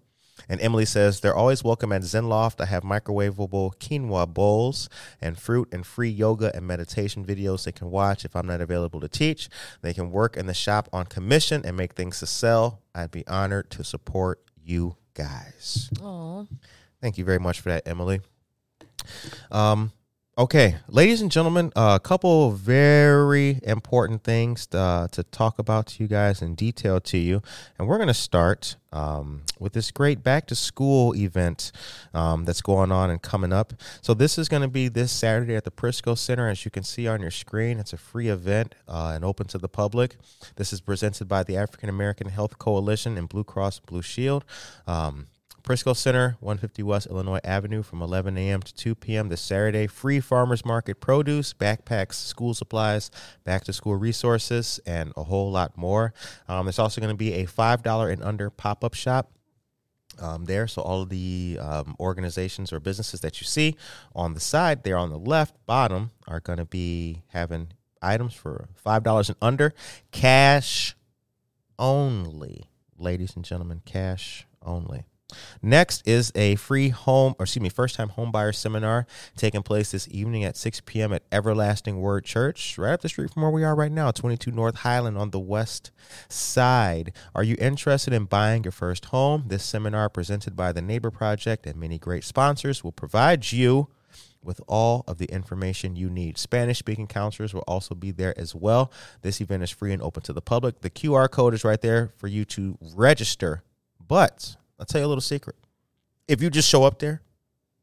[0.48, 2.62] And Emily says they're always welcome at Zen Loft.
[2.62, 4.90] I have microwavable quinoa bowls
[5.22, 9.00] and fruit and free yoga and meditation videos they can watch if I'm not available
[9.02, 9.50] to teach.
[9.82, 12.82] They can work in the shop on commission and make things to sell.
[12.96, 15.90] I'd be honored to support you guys.
[16.02, 16.48] Oh,
[17.02, 18.22] Thank you very much for that, Emily.
[19.52, 19.92] Um,
[20.40, 26.02] okay, ladies and gentlemen, a couple of very important things uh, to talk about to
[26.02, 27.42] you guys in detail to you,
[27.78, 31.74] and we're going to start um, with this great back to school event
[32.14, 33.74] um, that's going on and coming up.
[34.02, 36.84] So this is going to be this Saturday at the Prisco Center, as you can
[36.84, 37.78] see on your screen.
[37.78, 40.16] It's a free event uh, and open to the public.
[40.56, 44.46] This is presented by the African American Health Coalition and Blue Cross Blue Shield.
[44.88, 45.28] Um,
[45.70, 48.60] Prisco Center, 150 West Illinois Avenue from 11 a.m.
[48.60, 49.30] to 2 p.m.
[49.30, 49.86] this Saturday.
[49.86, 53.12] Free farmers market produce, backpacks, school supplies,
[53.44, 56.12] back to school resources, and a whole lot more.
[56.48, 59.32] Um, there's also going to be a $5 and under pop up shop.
[60.20, 63.76] Um, there, so all of the um, organizations or businesses that you see
[64.16, 68.70] on the side there on the left bottom are going to be having items for
[68.74, 69.76] five dollars and under,
[70.12, 70.96] cash
[71.78, 75.06] only, ladies and gentlemen, cash only.
[75.62, 79.92] Next is a free home, or excuse me, first time home buyer seminar taking place
[79.92, 81.14] this evening at 6 p.m.
[81.14, 84.52] at Everlasting Word Church, right up the street from where we are right now, 22
[84.52, 85.92] North Highland on the west
[86.30, 87.14] side.
[87.36, 89.46] Are you interested in buying your first home?
[89.48, 93.90] This seminar, presented by the Neighbor Project and many great sponsors, will provide you
[94.42, 96.38] with all of the information you need.
[96.38, 98.92] Spanish speaking counselors will also be there as well.
[99.22, 100.82] This event is free and open to the public.
[100.82, 103.64] The QR code is right there for you to register.
[104.08, 105.56] But I'll tell you a little secret.
[106.28, 107.22] If you just show up there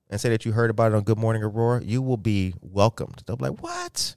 [0.09, 3.22] and say that you heard about it on Good Morning Aurora, you will be welcomed.
[3.26, 4.14] They'll be like, What?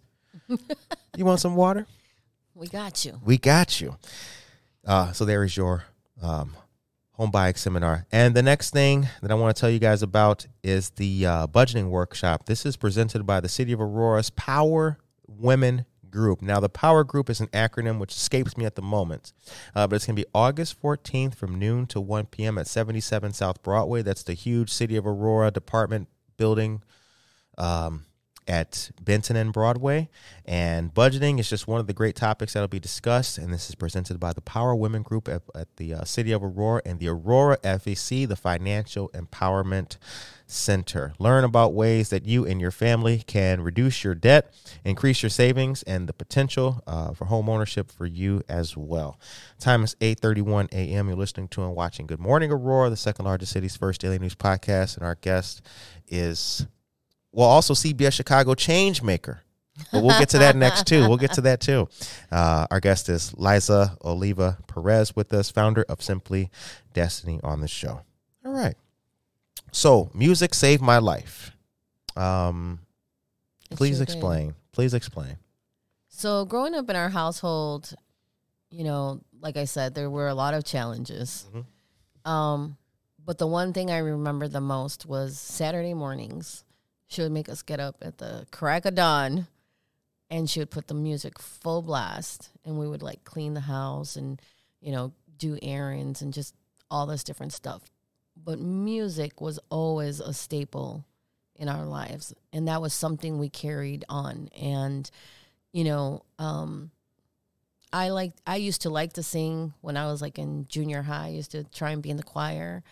[1.17, 1.85] you want some water?
[2.55, 3.19] we got you.
[3.23, 3.95] We got you.
[4.85, 5.85] Uh, so there is your
[6.21, 6.55] um,
[7.13, 8.05] home buying seminar.
[8.11, 11.47] And the next thing that I want to tell you guys about is the uh,
[11.47, 12.45] budgeting workshop.
[12.45, 16.41] This is presented by the City of Aurora's Power Women Group.
[16.41, 19.33] Now, the Power Group is an acronym which escapes me at the moment,
[19.75, 22.57] uh, but it's going to be August 14th from noon to 1 p.m.
[22.57, 24.01] at 77 South Broadway.
[24.01, 26.83] That's the huge City of Aurora department building.
[27.57, 28.05] Um,
[28.49, 30.09] at Benton and Broadway.
[30.43, 33.37] And budgeting is just one of the great topics that'll be discussed.
[33.37, 36.43] And this is presented by the Power Women Group at, at the uh, City of
[36.43, 39.97] Aurora and the Aurora FEC, the Financial Empowerment
[40.47, 41.13] Center.
[41.19, 44.51] Learn about ways that you and your family can reduce your debt,
[44.83, 49.19] increase your savings, and the potential uh, for home ownership for you as well.
[49.59, 51.07] Time is 8:31 a.m.
[51.07, 54.33] You're listening to and watching Good Morning Aurora, the second largest city's first daily news
[54.33, 55.61] podcast, and our guest
[56.07, 56.65] is
[57.31, 59.41] well, also CBS Chicago change maker.
[59.93, 61.07] But we'll get to that next too.
[61.07, 61.87] We'll get to that too.
[62.31, 66.51] Uh, our guest is Liza Oliva Perez with us, founder of Simply
[66.93, 68.01] Destinee on the show.
[68.45, 68.75] All right.
[69.71, 71.51] So music saved my life.
[72.17, 72.79] Um,
[73.71, 74.13] please sure did.
[74.13, 74.55] explain.
[74.73, 75.37] Please explain.
[76.09, 77.93] So, growing up in our household,
[78.69, 81.45] you know, like I said, there were a lot of challenges.
[81.53, 82.29] Mhm.
[82.29, 82.77] Um,
[83.23, 86.65] but the one thing I remember the most was Saturday mornings.
[87.09, 89.47] She would make us get up at the crack of dawn
[90.29, 94.15] and she would put the music full blast and we would like clean the house
[94.15, 94.41] and,
[94.79, 96.53] you know, do errands and just
[96.89, 97.81] all this different stuff.
[98.37, 101.03] But music was always a staple
[101.55, 102.33] in our lives.
[102.53, 104.49] And that was something we carried on.
[104.59, 105.09] And,
[105.73, 106.91] you know, um,
[107.91, 111.25] I like I used to like to sing when I was like in junior high.
[111.25, 112.83] I used to try and be in the choir.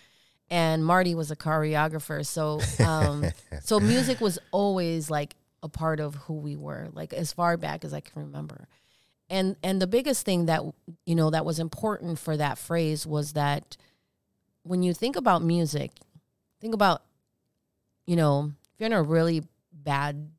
[0.50, 2.26] And Marty was a choreographer.
[2.26, 3.26] So um
[3.64, 7.84] so music was always like a part of who we were, like as far back
[7.84, 8.68] as I can remember.
[9.30, 10.62] And and the biggest thing that
[11.06, 13.76] you know that was important for that phrase was that
[14.64, 15.92] when you think about music,
[16.62, 17.02] think about
[18.06, 20.32] you know, if you're in a really bad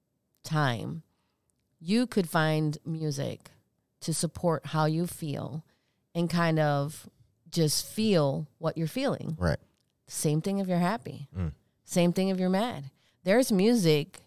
[0.42, 1.02] time,
[1.80, 3.50] you could find music
[4.00, 5.64] to support how you feel
[6.14, 7.08] and kind of
[7.50, 9.36] just feel what you're feeling.
[9.38, 9.58] Right.
[10.08, 11.28] Same thing if you're happy.
[11.36, 11.52] Mm.
[11.84, 12.84] Same thing if you're mad.
[13.24, 14.20] There's music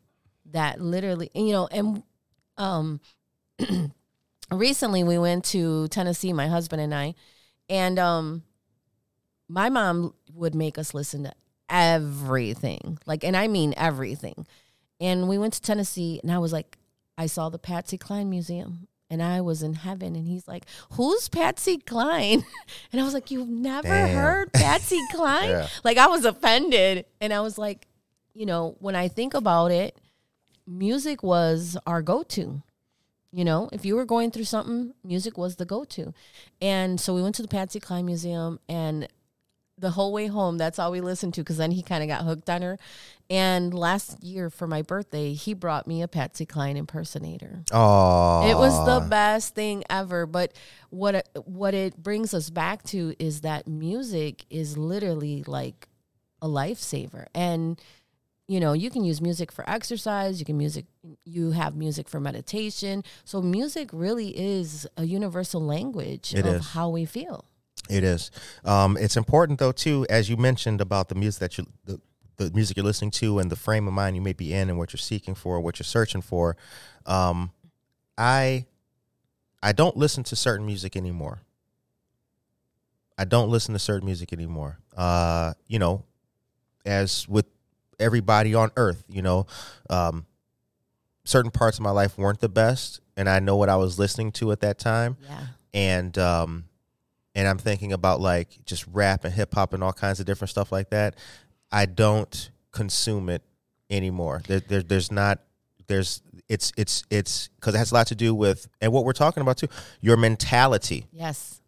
[0.52, 2.04] that literally, you know, and
[2.58, 3.02] um
[4.52, 7.16] recently we went to Tennessee, my husband and I,
[7.68, 8.44] and um
[9.50, 11.34] my mom would make us listen to
[11.70, 13.00] everything.
[13.06, 14.46] Like and I mean everything.
[15.00, 16.78] And we went to Tennessee and I was like
[17.18, 20.16] I saw the Patsy Cline Museum and I was in heaven.
[20.16, 22.43] And he's like, Who's Patsy Cline?
[22.91, 24.16] And I was like, You've never Damn.
[24.16, 25.49] heard Patsy Cline?
[25.49, 25.68] Yeah.
[25.84, 27.05] Like, I was offended.
[27.20, 27.88] And I was like,
[28.34, 29.97] You know, when I think about it,
[30.66, 32.64] music was our go to.
[33.34, 36.14] You know, if you were going through something, music was the go to.
[36.62, 39.07] And so we went to the Patsy Cline Museum and
[39.82, 42.24] the whole way home, that's all we listened to because then he kind of got
[42.24, 42.78] hooked on her.
[43.30, 47.64] And last year for my birthday, he brought me a Patsy Cline impersonator.
[47.72, 50.26] Oh, It was the best thing ever.
[50.26, 50.54] But
[50.90, 55.88] what it, what it brings us back to is that music is literally like
[56.42, 57.26] a lifesaver.
[57.34, 57.82] And
[58.48, 60.86] you know, you can use music for exercise, you can music
[61.24, 63.04] you have music for meditation.
[63.24, 66.68] So music really is a universal language It of is.
[66.72, 67.46] how we feel.
[67.90, 68.32] It is.
[68.64, 72.00] Um, it's important though too, as you mentioned about the music that you the,
[72.38, 74.78] the music you're listening to and the frame of mind you may be in and
[74.78, 76.56] what you're seeking for, what you're searching for.
[77.06, 77.52] Um,
[78.18, 78.66] I
[79.64, 81.42] I don't listen to certain music anymore.
[83.18, 84.80] I don't listen to certain music anymore.
[84.96, 86.06] Uh, you know,
[86.86, 87.46] as with
[88.00, 89.46] everybody on earth, you know,
[89.90, 90.26] um,
[91.24, 94.32] certain parts of my life weren't the best, and I know what I was listening
[94.34, 95.40] to at that time Yeah.
[95.74, 96.64] and um
[97.36, 100.50] and I'm thinking about like just rap and hip hop and all kinds of different
[100.50, 101.16] stuff like that.
[101.72, 103.42] I don't consume it
[103.90, 104.42] anymore.
[104.48, 105.40] There, there there's not
[105.88, 109.14] there's it's it's it's because it has a lot to do with and what we're
[109.14, 109.68] talking about too.
[110.02, 111.62] Your mentality, Yes.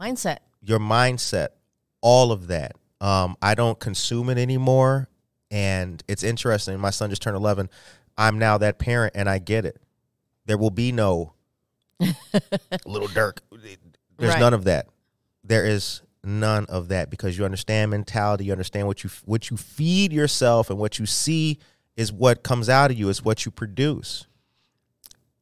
[0.00, 0.38] Mindset.
[0.62, 1.48] your mindset,
[2.00, 2.72] all of that.
[3.00, 5.08] Um, I don't consume it anymore,
[5.50, 6.78] and it's interesting.
[6.80, 7.68] My son just turned 11.
[8.16, 9.80] I'm now that parent, and I get it.
[10.46, 11.34] There will be no
[12.00, 13.38] Lil Durk.
[14.18, 14.40] There's Right.
[14.40, 14.88] none of that.
[15.42, 18.46] There is none of that because you understand mentality.
[18.46, 21.58] You understand what you what you feed yourself, and what you see
[21.96, 23.08] is what comes out of you.
[23.08, 24.26] Is what you produce.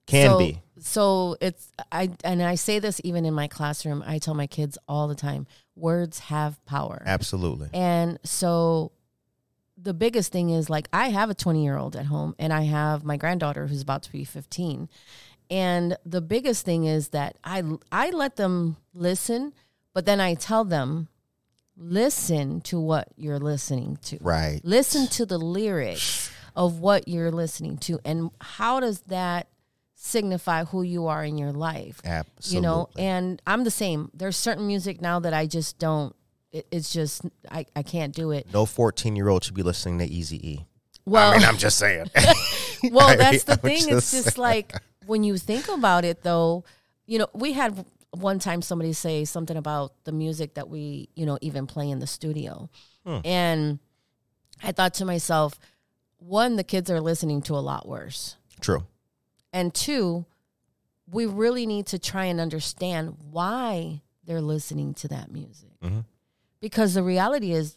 [0.07, 0.63] Can so, be.
[0.81, 4.03] So it's I and I say this even in my classroom.
[4.07, 5.47] I tell my kids all the time,
[5.77, 7.03] words have power.
[7.07, 7.69] Absolutely.
[7.73, 8.93] And so
[9.77, 12.63] the biggest thing is like I have a 20 year old at home and I
[12.63, 14.89] have my granddaughter who's about to be 15.
[15.53, 19.53] And the biggest thing is that I I let them listen,
[19.93, 21.09] but then I tell them
[21.77, 24.19] listen to what you're listening to.
[24.23, 24.61] Right.
[24.65, 29.49] Listen to the lyrics of what you're listening to and how does that
[29.95, 32.01] signify who you are in your life?
[32.05, 32.57] Absolutely.
[32.57, 36.15] you know and i'm the same there's certain music now that i just don't
[36.51, 39.99] it, it's just I, I can't do it no 14 year old should be listening
[40.01, 40.67] to Easy E.
[41.07, 42.11] well I mean, I'm just saying.
[42.91, 44.75] well that's the I'm thing it's just just like
[45.07, 46.65] when you think about it though
[47.07, 51.25] you know we had one time somebody say something about the music that we you
[51.27, 52.69] know even play in the studio
[53.05, 53.19] Hmm.
[53.25, 53.79] and
[54.63, 55.59] i thought to myself
[56.19, 58.85] one the kids are listening to a lot worse True.
[59.53, 60.25] And two,
[61.11, 65.79] we really need to try and understand why they're listening to that music.
[65.83, 66.05] Mhm.
[66.61, 67.77] Because the reality is,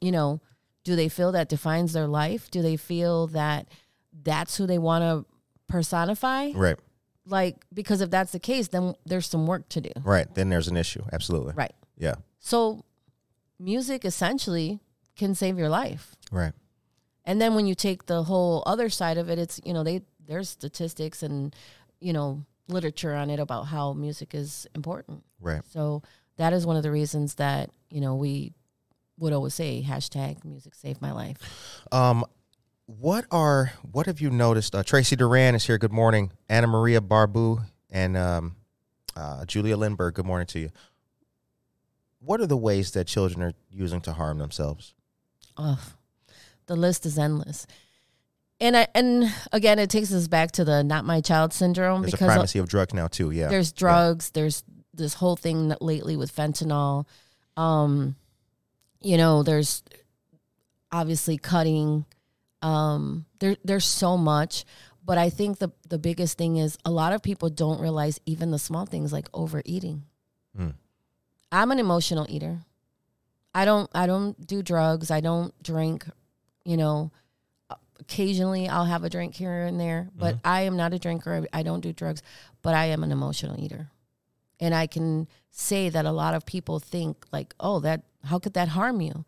[0.00, 0.40] you know,
[0.82, 2.50] do they feel that defines their life?
[2.50, 3.68] Do they feel that
[4.24, 5.32] that's who they want to
[5.68, 6.50] personify?
[6.50, 6.76] Right.
[7.26, 9.90] Like, because if that's the case, then there's some work to do.
[10.02, 10.32] Right.
[10.34, 11.02] Then there's an issue.
[11.12, 11.52] Absolutely.
[11.54, 11.74] Right.
[11.96, 12.14] Yeah.
[12.40, 12.84] So,
[13.58, 14.80] music essentially
[15.16, 16.16] can save your life.
[16.30, 16.52] Right.
[17.24, 20.02] And then when you take the whole other side of it, it's, you know, they,
[20.24, 21.54] there's statistics and,
[22.00, 25.22] you know, literature on it about how music is important.
[25.40, 25.60] Right.
[25.70, 26.02] So
[26.36, 28.54] that is one of the reasons that, you know, we
[29.18, 31.36] would always say hashtag music saved my life.
[31.92, 32.24] Um,
[32.88, 34.74] what are what have you noticed?
[34.74, 35.76] Uh, Tracy Duran is here.
[35.76, 36.32] Good morning.
[36.48, 38.56] Anna Maria Barbu and um,
[39.14, 40.14] uh, Julia Lindberg.
[40.14, 40.70] Good morning to you.
[42.20, 44.94] What are the ways that children are using to harm themselves?
[45.58, 45.78] Oh,
[46.66, 47.66] the list is endless.
[48.58, 52.14] And I and again, it takes us back to the not my child syndrome There's
[52.14, 53.30] a because primacy of drugs now too.
[53.30, 53.48] Yeah.
[53.48, 54.64] there's drugs there's
[54.94, 57.06] this whole thing that lately with fentanyl
[57.56, 58.16] um
[59.00, 59.84] you know there's
[60.90, 62.04] obviously cutting
[62.62, 64.64] um there there's so much
[65.04, 68.50] but i think the the biggest thing is a lot of people don't realize even
[68.50, 70.02] the small things like overeating.
[70.58, 70.74] Mm.
[71.52, 72.60] i'm an emotional eater.
[73.54, 75.10] I don't i don't do drugs.
[75.10, 76.04] I don't drink
[76.64, 77.10] you know.
[78.00, 81.46] Occasionally i'll have a drink here and there but i am not a drinker.
[81.52, 82.22] I don't do drugs
[82.62, 83.90] but i am an emotional eater.
[84.60, 88.54] And i can say that a lot of people think like oh that how could
[88.54, 89.24] that harm you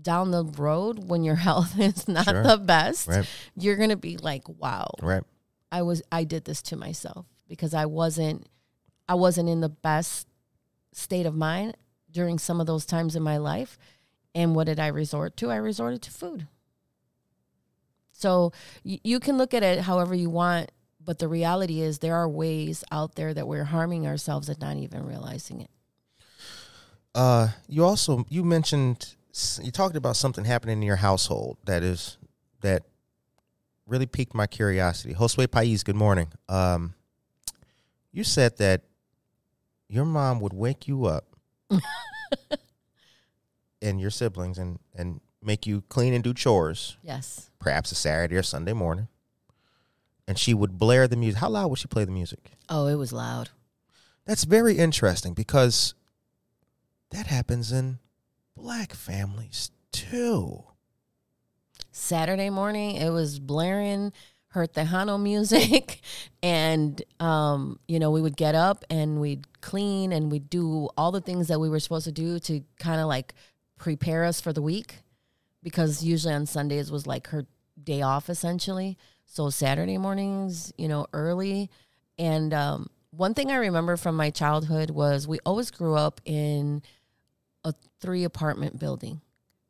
[0.00, 2.42] down the road when your health is not Sure.
[2.42, 3.26] the best Right.
[3.56, 5.22] you're gonna be like wow Right.
[5.70, 8.46] i was i did this to myself because i wasn't
[9.08, 10.26] i wasn't in the best
[10.92, 11.76] state of mind
[12.10, 13.78] during some of those times in my life
[14.34, 16.46] and what did i resort to i resorted to food
[18.12, 18.52] So
[18.84, 20.70] y- you can look at it however you want,
[21.04, 24.76] but the reality is there are ways out there that we're harming ourselves and not
[24.76, 25.70] even realizing it.
[27.14, 29.14] Uh, you also you mentioned
[29.62, 32.18] you talked about something happening in your household that is
[32.60, 32.82] that
[33.86, 35.14] really piqued my curiosity.
[35.14, 36.28] Josue Pais, good morning.
[36.48, 36.94] Um,
[38.12, 38.82] you said that
[39.88, 41.24] your mom would wake you up
[43.82, 47.50] and your siblings and and make you clean and do chores, Yes.
[47.58, 49.08] perhaps a Saturday or Sunday morning,
[50.28, 51.40] and she would blare the music.
[51.40, 52.52] How loud would she play the music?
[52.68, 53.48] Oh, it was loud.
[54.24, 55.94] That's very interesting because
[57.10, 57.98] that happens in
[58.56, 60.64] black families too.
[61.90, 64.12] Saturday morning, it was blaring
[64.48, 66.00] her Tejano music.
[66.44, 71.12] And, um, you know, we would get up and we'd clean and we'd do all
[71.12, 73.32] the things that we were supposed to do to kind of like
[73.78, 75.02] prepare us for the week.
[75.62, 77.46] Because usually on Sundays was like her
[77.80, 78.98] day off essentially.
[79.24, 81.70] So Saturday mornings, you know, early.
[82.18, 86.82] And um, one thing I remember from my childhood was we always grew up in
[87.64, 89.20] a three apartment building.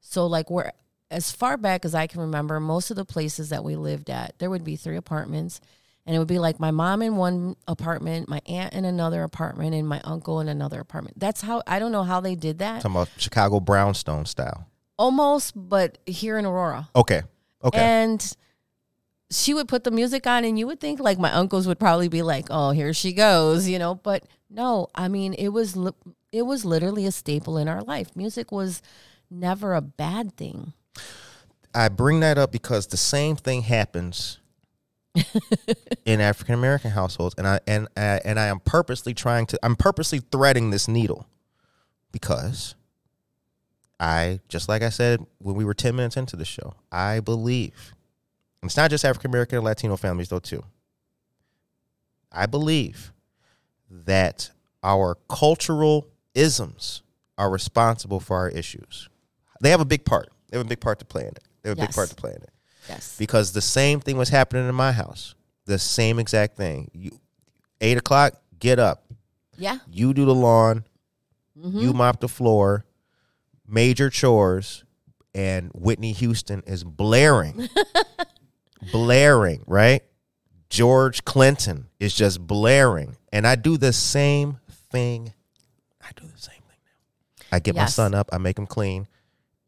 [0.01, 0.71] So like we're
[1.11, 4.39] as far back as I can remember, most of the places that we lived at,
[4.39, 5.61] there would be three apartments.
[6.05, 9.73] And it would be like my mom in one apartment, my aunt in another apartment,
[9.73, 11.21] and my uncle in another apartment.
[11.21, 12.83] That's how I don't know how they did that.
[12.83, 14.67] Talking about Chicago brownstone style.
[14.99, 16.89] Almost, but here in Aurora.
[16.97, 17.23] Okay.
[17.63, 17.79] Okay.
[17.79, 18.37] And
[19.31, 22.09] she would put the music on, and you would think like my uncles would probably
[22.09, 23.95] be like, "Oh, here she goes," you know.
[23.95, 25.93] But no, I mean, it was li-
[26.33, 28.17] it was literally a staple in our life.
[28.17, 28.83] Music was
[29.31, 30.73] never a bad thing.
[31.75, 34.39] I bring that up because the same thing happens
[36.05, 39.59] in African American households, and I and I, and I am purposely trying to.
[39.63, 41.27] I'm purposely threading this needle
[42.11, 42.75] because
[44.01, 47.95] I, just like I said when we were ten minutes into the show, I believe
[48.63, 50.63] and it's not just African American and Latino families though too.
[52.31, 53.13] I believe
[53.91, 54.51] that
[54.83, 57.03] our cultural isms
[57.39, 59.09] are responsible for our issues.
[59.61, 60.29] They have a big part.
[60.51, 61.41] They have a big part to play in it.
[61.63, 62.51] They have a big part to play in it
[62.89, 63.17] Yes.
[63.19, 65.35] because the same thing was happening in my house.
[65.67, 66.91] The same exact thing.
[66.93, 67.13] You,
[67.81, 69.05] eight o'clock, get up.
[69.57, 69.79] Yeah.
[69.91, 70.85] You do the lawn.
[71.59, 71.79] Mm-hmm.
[71.79, 72.85] You mop the floor.
[73.69, 74.85] Major chores,
[75.35, 77.69] and Whitney Houston is blaring,
[78.93, 79.63] blaring.
[79.67, 80.03] Right?
[80.69, 84.59] George Clinton is just blaring, and I do the same
[84.91, 85.33] thing.
[86.03, 87.47] I do the same thing now.
[87.57, 88.29] I get my son up.
[88.33, 89.09] I make him clean.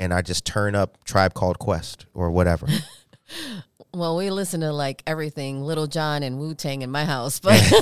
[0.00, 2.66] And I just turn up Tribe Called Quest or whatever.
[3.94, 7.52] Well, we listen to like everything, Lil Jon and Wu Tang in my house, but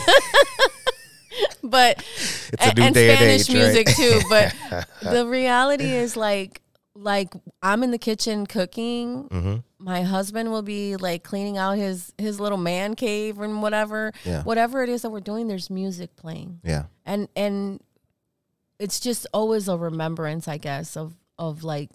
[1.63, 1.99] but
[2.53, 3.75] It's a a- new and day and Spanish age, right?
[3.75, 4.21] music too.
[4.29, 4.55] But
[5.03, 6.61] the reality is like
[6.95, 7.33] like
[7.63, 9.23] I'm in the kitchen cooking.
[9.33, 14.13] hmm My husband will be like cleaning out his his little man cave and whatever.
[14.25, 14.43] Yeah.
[14.43, 16.61] Whatever it is that we're doing, there's music playing.
[16.63, 16.85] Yeah.
[17.07, 17.81] And and
[18.83, 21.91] it's just always a remembrance, I guess, of of like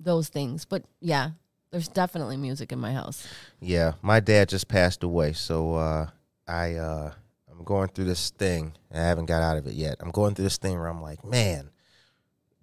[0.00, 0.64] those things.
[0.64, 1.30] But yeah,
[1.70, 3.26] there's definitely music in my house.
[3.60, 3.92] Yeah.
[4.02, 6.06] My dad just passed away, so uh,
[6.48, 7.12] I uh,
[7.48, 8.72] I'm going through this thing.
[8.90, 9.96] and I haven't got out of it yet.
[10.00, 11.70] I'm going through this thing where I'm like, man,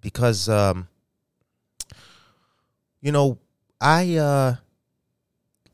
[0.02, 0.88] because um,
[3.00, 3.38] you know,
[3.80, 4.56] I uh,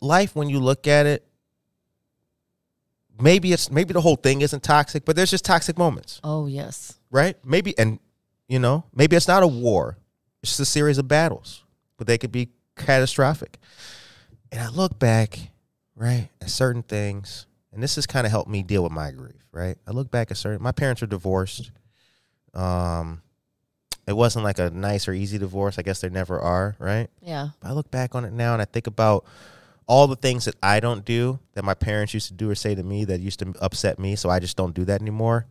[0.01, 1.27] life when you look at it,
[3.21, 6.21] maybe it's maybe the whole thing isn't toxic, but there's just toxic moments.
[6.23, 6.97] Oh yes.
[7.13, 7.37] Right?
[7.45, 8.01] Maybe, and
[8.49, 9.99] you know, maybe it's not a war;
[10.43, 11.63] it's just a series of battles,
[11.97, 13.59] but they could be catastrophic.
[14.51, 15.39] And I look back,
[15.95, 19.47] right, at certain things, and this has kind of helped me deal with my grief,
[19.53, 19.79] right?
[19.87, 20.61] I look back at certain.
[20.61, 21.71] My parents are divorced.
[22.55, 23.23] Um,
[24.07, 25.79] it wasn't like a nice or easy divorce.
[25.79, 27.09] I guess there never are, right?
[27.21, 27.51] Yeah.
[27.61, 29.25] But I look back on it now and I think about
[29.87, 32.75] all the things that I don't do that my parents used to do or say
[32.75, 34.17] to me that used to upset me.
[34.17, 35.47] So I just don't do that anymore.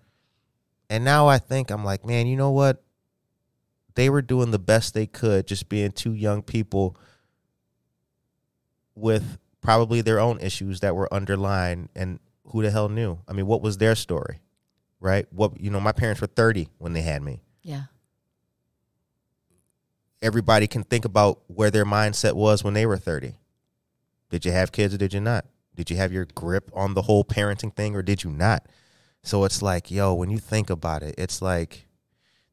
[0.91, 2.83] And now I think I'm like, man, you know what?
[3.95, 6.97] They were doing the best they could, just being two young people
[8.93, 11.87] with probably their own issues that were underlined.
[11.95, 13.19] And who the hell knew?
[13.25, 14.41] I mean, what was their story?
[14.99, 15.27] Right?
[15.31, 17.83] What, you know, my parents were 30 when they had me Yeah.
[20.21, 23.35] everybody can think about where their mindset was when they were 30.
[24.29, 25.45] Did you have kids or did you not?
[25.73, 28.67] Did you have your grip on the whole parenting thing or did you not?
[29.24, 31.88] So it's like, yo, when you think about it, it's like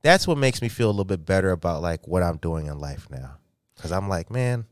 [0.02, 2.78] that's what makes me feel a little bit better about like what I'm doing in
[2.78, 3.38] life now.
[3.78, 4.66] Cuz I'm like, man,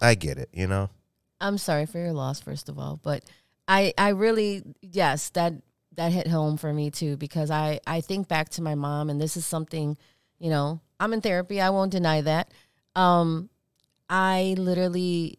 [0.00, 0.90] I get it, you know?
[1.40, 3.24] I'm sorry for your loss, first of all, but
[3.68, 5.54] I I really yes that
[5.96, 9.20] that hit home for me too because I I think back to my mom and
[9.20, 9.96] this is something
[10.38, 12.52] you know I'm in therapy I won't deny that
[12.94, 13.48] um
[14.08, 15.38] I literally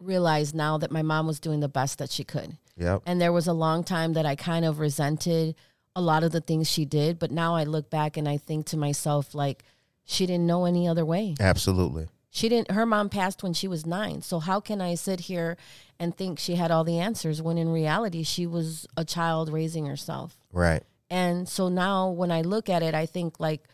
[0.00, 2.56] realized now that my mom was doing the best that she could.
[2.78, 3.02] Yep.
[3.06, 5.56] And there was a long time that I kind of resented
[5.96, 8.66] a lot of the things she did, but now I look back and I think
[8.66, 9.64] to myself like
[10.04, 11.34] she didn't know any other way.
[11.40, 12.06] Absolutely.
[12.30, 14.22] She didn't her mom passed when she was 9.
[14.22, 15.56] So how can I sit here
[15.98, 19.86] and think she had all the answers when in reality she was a child raising
[19.86, 20.38] herself?
[20.52, 20.84] Right.
[21.10, 23.64] And so now when I look at it, I think like,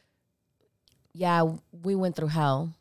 [1.12, 1.44] yeah,
[1.82, 2.74] we went through hell.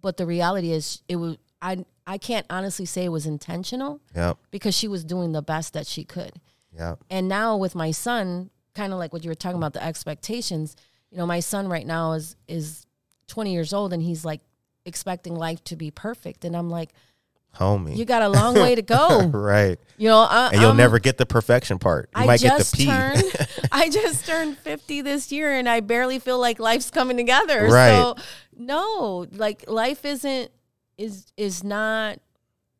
[0.00, 4.38] But the reality is it was I I can't honestly say it was intentional Yep.
[4.50, 6.32] because she was doing the best that she could.
[6.76, 6.98] Yep.
[7.10, 10.74] And now with my son, kind of like what you were talking about, the expectations,
[11.10, 12.86] you know, my son right now is is
[13.28, 14.40] 20 years old and he's like
[14.84, 16.44] expecting life to be perfect.
[16.44, 16.90] And I'm like,
[17.58, 17.96] Homie.
[17.96, 19.26] you got a long way to go.
[19.32, 19.78] right.
[19.98, 22.08] You know, I, And you'll I'm- never get the perfection part.
[22.16, 22.86] You I might get just the P.
[22.86, 23.22] turned
[23.72, 27.68] I just turned 50 this year and I barely feel like life's coming together.
[27.68, 27.90] Right.
[27.92, 28.16] So
[28.56, 30.50] no, like life isn't
[31.02, 32.18] is is not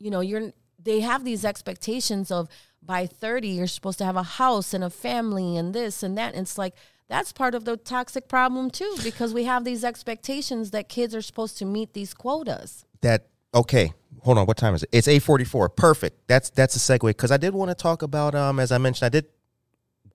[0.02, 0.52] you know, you're
[0.82, 2.48] they have these expectations of
[2.84, 6.34] by 30 you're supposed to have a house and a family and this and that.
[6.34, 6.74] And it's like
[7.08, 11.22] that's part of the toxic problem too because we have these expectations that kids are
[11.22, 12.84] supposed to meet these quotas.
[13.02, 13.92] that okay
[14.22, 17.36] hold on what time is it it's 844 perfect that's that's a segue because i
[17.36, 19.26] did want to talk about um as i mentioned i did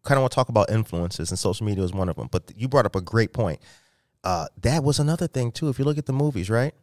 [0.04, 2.52] kind of want to talk about influences and social media is one of them but
[2.56, 3.60] you brought up a great point
[4.24, 6.74] uh that was another thing too if you look at the movies right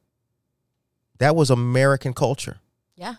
[1.19, 2.59] that was american culture.
[2.97, 3.15] Yeah.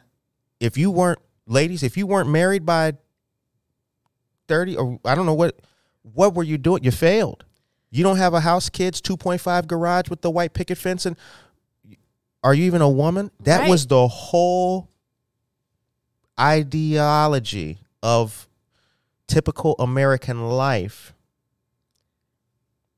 [0.60, 2.94] if you weren't ladies if you weren't married by
[4.48, 5.60] 30 or i don't know what
[6.14, 6.84] what were you doing?
[6.84, 7.46] You failed.
[7.90, 11.16] You don't have a house kids 2.5 garage with the white picket fence and
[12.44, 13.32] are you even a woman?
[13.40, 13.70] That Right.
[13.70, 14.88] was the whole
[16.40, 18.48] ideology of
[19.28, 21.14] typical american life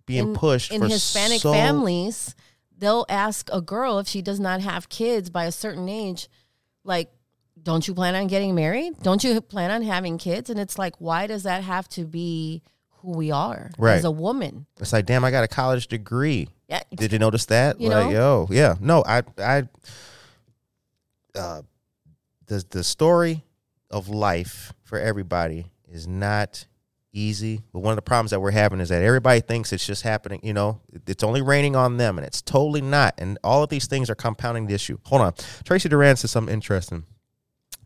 [0.05, 2.35] being in, pushed in for Hispanic so- families,
[2.77, 6.27] they'll ask a girl if she does not have kids by a certain age,
[6.83, 7.09] like,
[7.61, 8.93] don't you plan on getting married?
[9.01, 10.49] Don't you plan on having kids?
[10.49, 12.61] And it's like, why does that have to be
[13.01, 13.95] who we are Right.
[13.95, 14.65] as a woman?
[14.79, 17.79] it's like damn i got a college degree Yeah, Did you notice that?
[17.81, 18.11] You like, know?
[18.11, 18.75] yo, yeah.
[18.79, 19.63] No, I, I,
[21.35, 21.61] uh,
[22.47, 23.43] the the story
[23.89, 26.65] of life for everybody is not
[27.13, 27.61] easy.
[27.73, 30.39] But one of the problems that we're having is that everybody thinks it's just happening.
[30.43, 33.15] You know, it's only raining on them, and it's totally not.
[33.17, 34.97] And all of these things are compounding the issue.
[35.05, 35.33] Hold on,
[35.63, 37.05] Tracy Duran says something interesting.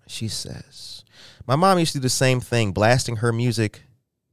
[0.07, 1.03] She says,
[1.47, 3.83] "My mom used to do the same thing, blasting her music."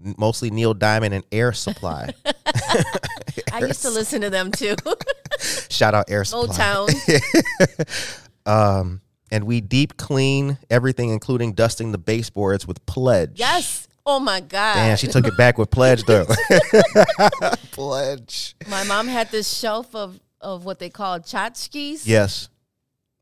[0.01, 2.14] Mostly Neil Diamond and Air Supply.
[3.53, 4.76] I used to listen to them too.
[5.70, 6.55] Shout out Air Supply.
[6.55, 8.14] Motown.
[8.47, 9.01] Um,
[9.32, 13.32] and we deep clean everything, including dusting the baseboards with Pledge.
[13.34, 13.88] yes.
[14.11, 14.75] Oh my God.
[14.75, 16.25] Damn, she took it back with Pledge though.
[17.73, 18.55] Pledge.
[18.69, 22.03] My mom had this shelf of, of what they call tchotchkes.
[22.07, 22.49] Yes.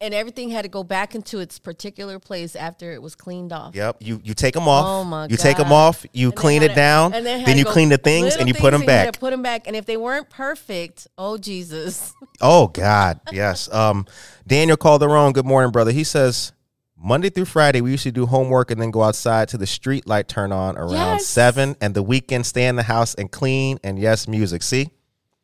[0.00, 3.74] And everything had to go back into its particular place after it was cleaned off.
[3.74, 3.96] Yep.
[4.00, 4.84] You you take them off.
[4.86, 6.04] Oh, my you take them off.
[6.12, 7.14] You And they clean had it to- down.
[7.14, 9.12] and they Then you clean the things and you put them things and you had
[9.14, 9.20] back.
[9.20, 12.12] put them back, and if they weren't perfect, oh Jesus!
[12.42, 13.72] Oh God, yes.
[13.72, 14.04] Um,
[14.46, 15.32] Daniel Calderon.
[15.32, 15.90] Good morning, brother.
[15.92, 16.52] He says
[16.98, 20.06] Monday through Friday we used to do homework and then go outside to the street
[20.06, 21.26] light turn on around Yes.
[21.26, 24.62] seven, and the weekend stay in the house and clean and yes, music.
[24.62, 24.90] See,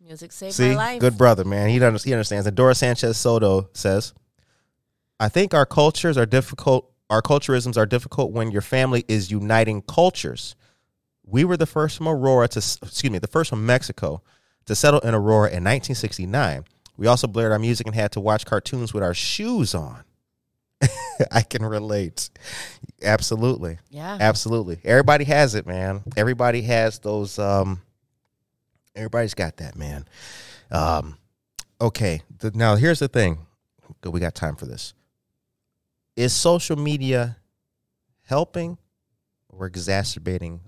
[0.01, 1.01] Music saved see, my life.
[1.01, 1.69] good brother, man.
[1.69, 2.47] He does, he understands.
[2.47, 4.13] And Dora Sanchez Soto says,
[5.21, 6.91] I think our cultures are difficult.
[7.09, 10.57] Our culturisms are difficult when your family is uniting cultures.
[11.25, 14.23] We were the first from Aurora to, excuse me, the first from Mexico
[14.67, 16.65] to settle in Aurora in 1969.
[16.97, 20.03] We also blared our music and had to watch cartoons with our shoes on.
[21.31, 22.31] I can relate.
[23.03, 23.79] Absolutely.
[23.91, 24.81] Yeah, Absolutely.
[24.85, 26.03] Everybody has it, man.
[26.17, 27.83] Everybody has those um
[28.95, 30.07] everybody's got that, man.
[30.71, 31.17] Um
[31.81, 33.39] okay, the, now here's the thing.
[34.01, 34.95] Good, we got time for this.
[36.17, 37.37] Is social media
[38.27, 38.79] helping
[39.49, 40.61] or exacerbating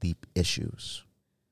[0.00, 1.04] the issues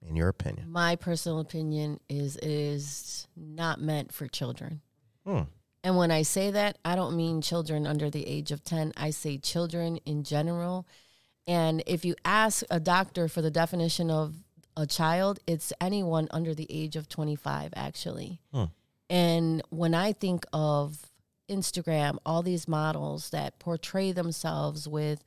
[0.06, 0.70] in your opinion?
[0.70, 4.80] my personal opinion is it is not meant for children.
[5.26, 5.42] Hmm.
[5.84, 8.92] And when I say that, I don't mean children under the age of 10.
[8.96, 10.86] I say children in general.
[11.46, 14.34] And if you ask a doctor for the definition of
[14.76, 18.40] a child, it's anyone under the age of 25, actually.
[18.52, 18.64] Hmm.
[19.10, 20.98] And when I think of
[21.50, 25.22] Instagram, all these models that portray themselves with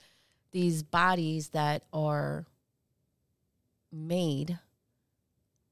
[0.51, 2.45] these bodies that are
[3.91, 4.57] made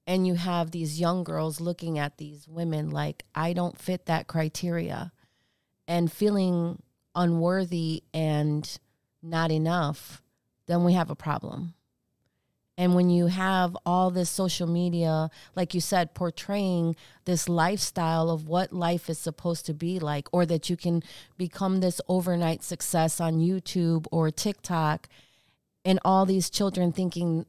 [0.06, 4.28] and you have these young girls looking at these women like I don't fit that
[4.28, 5.12] criteria
[5.88, 6.82] and feeling
[7.16, 8.80] unworthy and
[9.22, 10.22] not enough,
[10.68, 11.74] then we have a problem.
[12.76, 16.96] And when you have all this social media, like you said, portraying
[17.26, 21.04] this lifestyle of what life is supposed to be like, or that you can
[21.38, 25.08] become this overnight success on YouTube or TikTok,
[25.86, 27.46] and all these children thinking,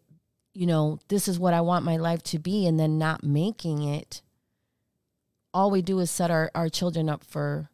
[0.54, 3.82] you know, this is what I want my life to be, and then not making
[3.82, 4.22] it,
[5.52, 7.68] all we do is set our, our children up for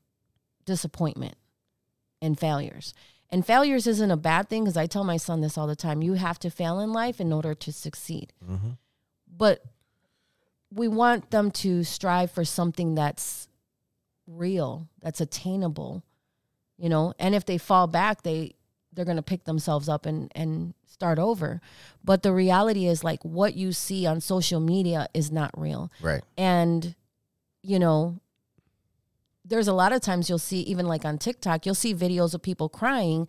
[0.64, 1.35] disappointment
[2.20, 2.95] and failures.
[3.31, 6.03] And failures isn't a bad thing because I tell my son this all the time.
[6.03, 8.33] You have to fail in life in order to succeed.
[8.45, 8.70] Mm-hmm.
[9.35, 9.62] But
[10.72, 13.49] we want them to strive for something that's
[14.26, 16.03] real, that's attainable,
[16.76, 17.14] you know.
[17.18, 18.55] And if they fall back, they
[18.93, 21.61] they're going to pick themselves up and and start over.
[22.05, 25.91] But the reality is like what you see on social media is not real.
[26.03, 26.22] Right.
[26.36, 26.95] And
[27.62, 28.20] you know,
[29.45, 32.43] there's a lot of times you'll see even like on TikTok, you'll see videos of
[32.43, 33.26] people crying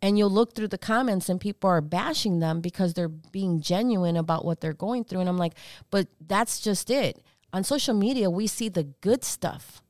[0.00, 4.16] and you'll look through the comments and people are bashing them because they're being genuine
[4.16, 5.54] about what they're going through and I'm like,
[5.90, 7.22] but that's just it.
[7.52, 9.82] On social media, we see the good stuff.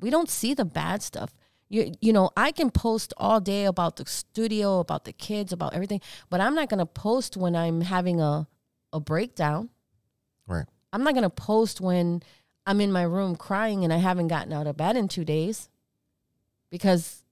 [0.00, 1.32] We don't see the bad stuff.
[1.74, 5.74] You, you know, I can post all day about the studio, about the kids, about
[5.74, 6.00] everything,
[6.30, 8.46] but I'm not going to post when I'm having a
[8.94, 9.68] a breakdown.
[10.46, 10.66] Right.
[10.92, 12.22] I'm not going to post when
[12.64, 15.68] I'm in my room crying and I haven't gotten out of bed in two days
[16.70, 17.24] because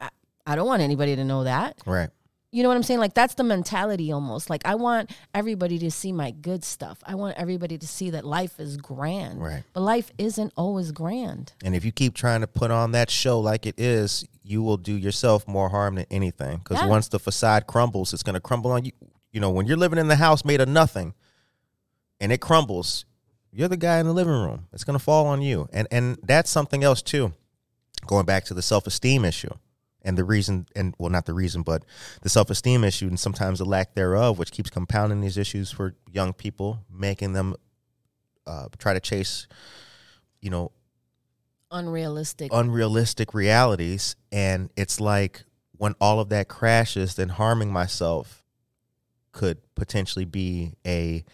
[0.00, 0.10] I,
[0.46, 1.78] I don't want anybody to know that.
[1.86, 2.10] Right.
[2.58, 2.98] You know what I'm saying?
[2.98, 4.50] Like that's the mentality almost.
[4.50, 6.98] Like I want everybody to see my good stuff.
[7.06, 9.40] I want everybody to see that life is grand.
[9.40, 9.62] Right.
[9.74, 11.52] But life isn't always grand.
[11.64, 14.76] And if you keep trying to put on that show like it is, you will
[14.76, 16.58] do yourself more harm than anything.
[16.58, 16.88] Because Yeah.
[16.88, 18.90] once the facade crumbles, it's going to crumble on you.
[19.30, 21.14] You know, when you're living in the house made of nothing,
[22.18, 23.04] and it crumbles,
[23.52, 24.66] you're the guy in the living room.
[24.72, 27.34] It's going to fall on you, and and that's something else too.
[28.08, 29.54] Going back to the self esteem issue,
[30.02, 31.84] and the reason, and well, not the reason, but
[32.22, 35.94] the self esteem issue, and sometimes the lack thereof, which keeps compounding these issues for
[36.10, 37.54] young people, making them
[38.46, 39.46] uh, try to chase,
[40.40, 40.72] you know,
[41.70, 42.50] Unrealistic.
[42.50, 45.44] unrealistic realities and it's like
[45.76, 48.42] when all of that crashes then harming myself
[49.32, 51.26] could potentially be a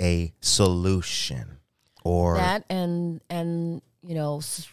[0.00, 1.58] a solution
[2.04, 4.66] or that and and you know s-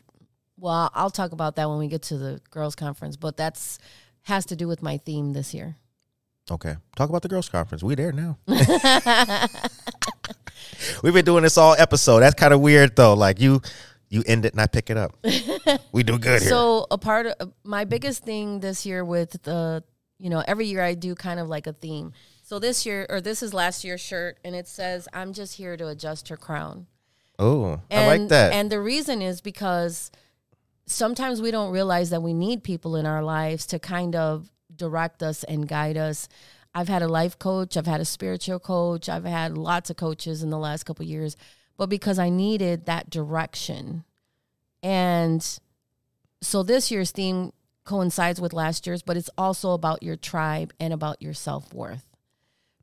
[0.57, 3.79] well i'll talk about that when we get to the girls conference but that's
[4.27, 5.77] has to do with my theme this year.
[6.49, 6.75] Okay.
[6.95, 7.83] Talk about the girls conference.
[7.83, 8.37] We there now.
[11.03, 12.19] We've been doing this all episode.
[12.19, 13.13] That's kind of weird though.
[13.13, 13.61] Like you
[14.09, 15.17] you end it and i pick it up.
[15.91, 16.49] We do good here.
[16.49, 19.83] So a part of my biggest thing this year with the
[20.19, 22.13] you know every year i do kind of like a theme.
[22.43, 25.75] So this year or this is last year's shirt and it says i'm just here
[25.77, 26.87] to adjust her crown.
[27.39, 28.53] Oh i like that.
[28.53, 30.11] And the reason is because
[30.87, 35.21] sometimes we don't realize that we need people in our lives to kind of direct
[35.21, 36.27] us and guide us.
[36.73, 40.41] I've had a life coach, I've had a spiritual coach, I've had lots of coaches
[40.41, 41.35] in the last couple years,
[41.75, 44.03] but because I needed that direction.
[44.81, 45.45] And
[46.41, 47.51] so this year's theme
[47.83, 52.05] coincides with last year's, but it's also about your tribe and about your self worth.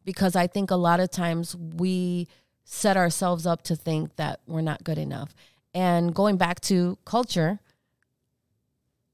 [0.05, 2.29] Because I think a lot of times we
[2.65, 5.35] set ourselves up to think that we're not good enough.
[5.73, 7.61] And going back to culture,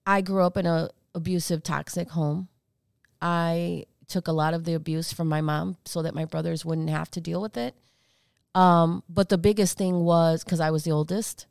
[0.06, 2.48] I grew up in a abusive, toxic home.
[3.20, 6.90] I took a lot of the abuse from my mom so that my brothers wouldn't
[6.90, 7.74] have to deal with it.
[8.54, 11.46] Um, but the biggest thing was because I was the oldest.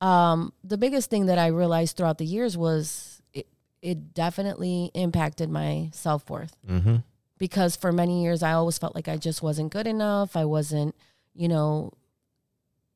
[0.00, 3.46] Um, the biggest thing that I realized throughout the years was it,
[3.82, 6.96] it definitely impacted my self worth mm-hmm.
[7.38, 10.36] because for many years I always felt like I just wasn't good enough.
[10.36, 10.94] I wasn't,
[11.34, 11.92] you know,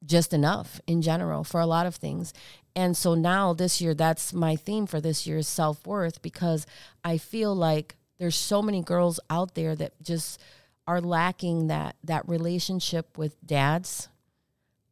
[0.05, 2.33] just enough in general for a lot of things.
[2.77, 6.67] And so now this year, that's my theme for this year's self worth because
[7.05, 10.41] I feel like there's so many girls out there that just
[10.87, 14.09] are lacking that that relationship with dads,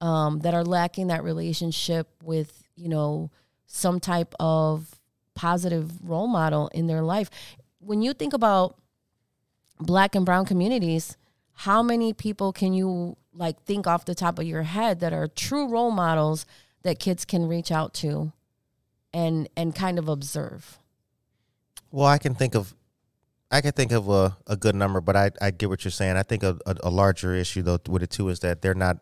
[0.01, 3.31] um, that are lacking that relationship with you know
[3.67, 5.01] some type of
[5.35, 7.31] positive role model in their life.
[7.79, 8.77] When you think about
[9.81, 11.17] black and brown communities,
[11.63, 15.29] how many people can you like think off the top of your head that are
[15.29, 16.45] true role models
[16.83, 18.33] that kids can reach out to
[19.15, 20.79] and and kind of observe?
[21.93, 22.75] Well, I can think of,
[23.51, 26.17] I can think of a, a good number, but I I get what you're saying.
[26.17, 28.99] I think a, a, a larger issue though with it too is that they're not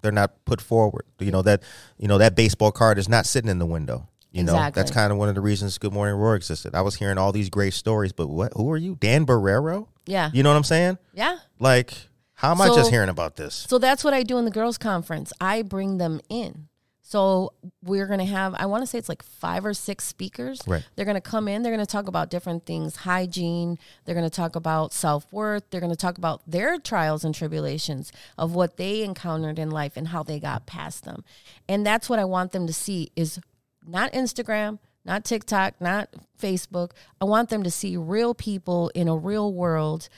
[0.00, 1.04] they're not put forward.
[1.18, 1.62] You know that
[1.98, 4.08] you know that baseball card is not sitting in the window.
[4.32, 4.80] You know Exactly.
[4.80, 6.74] that's kind of one of the reasons Good Morning Aurora existed.
[6.74, 8.54] I was hearing all these great stories, but what?
[8.56, 9.88] Who are you, Dan Barrero?
[10.06, 10.30] Yeah.
[10.32, 10.98] You know what I'm saying?
[11.14, 11.38] Yeah.
[11.58, 11.94] Like,
[12.34, 13.66] how am I just hearing about this?
[13.68, 15.32] So that's what I do in the girls conference.
[15.40, 16.68] I bring them in.
[17.10, 20.60] So we're going to have, I want to say it's like five or six speakers.
[20.64, 20.86] Right.
[20.94, 24.30] They're going to come in, they're going to talk about different things hygiene, they're going
[24.30, 28.54] to talk about self worth, they're going to talk about their trials and tribulations of
[28.54, 31.24] what they encountered in life and how they got past them.
[31.68, 33.40] And that's what I want them to see is
[33.84, 36.08] not Instagram, not TikTok, not
[36.40, 36.92] Facebook.
[37.20, 40.08] I want them to see real people in a real world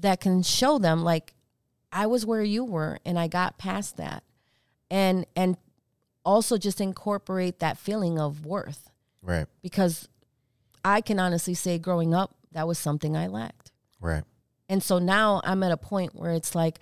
[0.00, 1.34] that can show them like
[1.92, 4.22] I was where you were and I got past that.
[4.90, 5.56] And and
[6.24, 8.90] also just incorporate that feeling of worth
[9.22, 9.46] Right.
[9.62, 10.08] because
[10.84, 13.72] I can honestly say growing up that was something I lacked.
[14.00, 14.24] Right.
[14.68, 16.78] And so now I'm at a point where it's like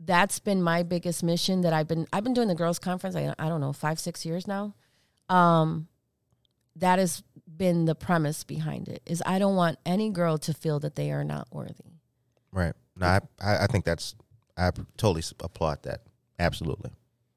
[0.00, 3.34] that's been my biggest mission that I've been I've been doing the girls conference I,
[3.38, 4.74] I don't know 5 6 years now.
[5.28, 5.88] Um
[6.78, 7.22] that has
[7.56, 11.10] been the premise behind it is I don't want any girl to feel that they
[11.10, 11.98] are not worthy.
[12.52, 12.74] Right.
[12.96, 14.14] No, I, I think that's
[14.56, 16.02] I totally applaud that.
[16.38, 16.90] Absolutely.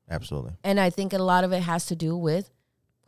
[0.09, 0.53] Absolutely.
[0.63, 2.49] And I think a lot of it has to do with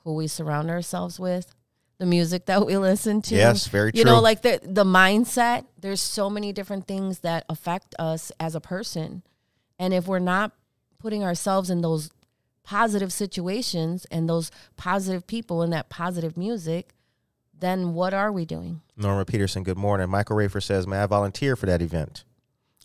[0.04, 1.54] who we surround ourselves with,
[1.98, 3.36] the music that we listen to.
[3.36, 4.00] Yes, very true.
[4.00, 5.66] You know, like the the mindset.
[5.78, 9.24] There's so many different things that affect us as a person.
[9.80, 10.54] And if we're not
[11.00, 12.10] putting ourselves in those
[12.64, 16.94] positive situations and those positive people and that positive music,
[17.58, 18.82] then what are we doing?
[18.98, 20.10] Norma Peterson, good morning.
[20.10, 22.24] Michael Rafer says, May I volunteer for that event?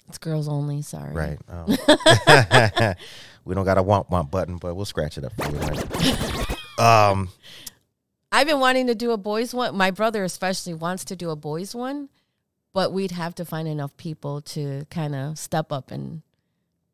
[0.09, 1.12] It's girls only, sorry.
[1.12, 1.39] Right.
[1.51, 2.95] Oh.
[3.45, 5.59] we don't got a want want button, but we'll scratch it up for you.
[5.59, 6.57] Right?
[6.79, 7.29] Um,
[8.31, 9.76] I've been wanting to do a boys one.
[9.76, 12.09] My brother especially wants to do a boys one,
[12.72, 16.22] but we'd have to find enough people to kind of step up and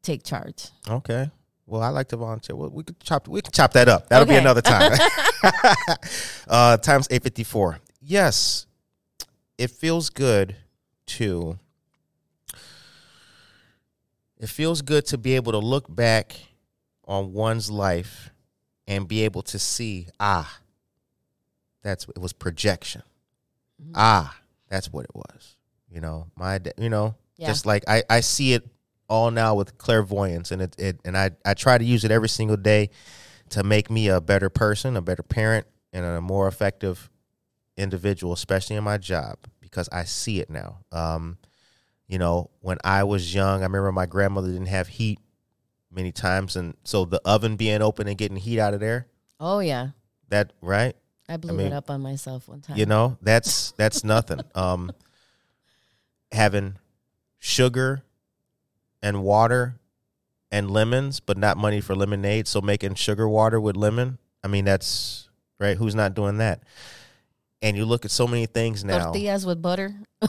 [0.02, 0.68] take charge.
[0.88, 1.30] okay.
[1.66, 2.56] Well, I like to volunteer.
[2.56, 4.08] Well, we could chop we can chop that up.
[4.08, 4.92] That'll be another time.
[6.48, 7.78] uh times 854.
[8.00, 8.66] Yes.
[9.56, 10.56] It feels good
[11.06, 11.58] to
[14.38, 16.36] it feels good to be able to look back
[17.06, 18.30] on one's life
[18.86, 20.58] and be able to see ah
[21.82, 23.02] that's it was projection
[23.94, 24.36] ah
[24.68, 25.56] that's what it was
[25.90, 27.48] you know my you know Yeah.
[27.48, 28.66] just like i i see it
[29.08, 32.28] all now with clairvoyance and it, it and i i try to use it every
[32.28, 32.88] single day
[33.50, 37.10] to make me a better person a better parent and a more effective
[37.76, 40.78] individual especially in my job because i see it now.
[40.92, 41.36] Um
[42.06, 45.18] you know when i was young i remember my grandmother didn't have heat
[45.90, 49.06] many times and so the oven being open and getting heat out of there
[49.40, 49.88] Oh yeah,
[50.28, 50.94] that right?
[51.28, 52.76] I blew mean, it up on myself one time.
[52.76, 54.40] you know that's that's nothing.
[54.54, 54.92] Um
[56.32, 56.76] having
[57.38, 58.02] sugar
[59.04, 59.76] and water
[60.50, 64.64] and lemons but not money for lemonade so making sugar water with lemon i mean
[64.64, 65.28] that's
[65.60, 66.62] right who's not doing that
[67.62, 69.94] and you look at so many things now tortillas with butter.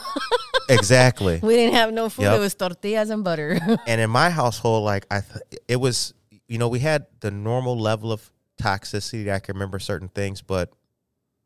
[0.69, 2.23] exactly We didn't have no food.
[2.23, 2.37] Yep.
[2.37, 3.59] It was tortillas and butter.
[3.87, 6.13] and in my household like i th- it was
[6.47, 8.29] you know we had the normal level of
[8.61, 10.71] toxicity i can remember certain things but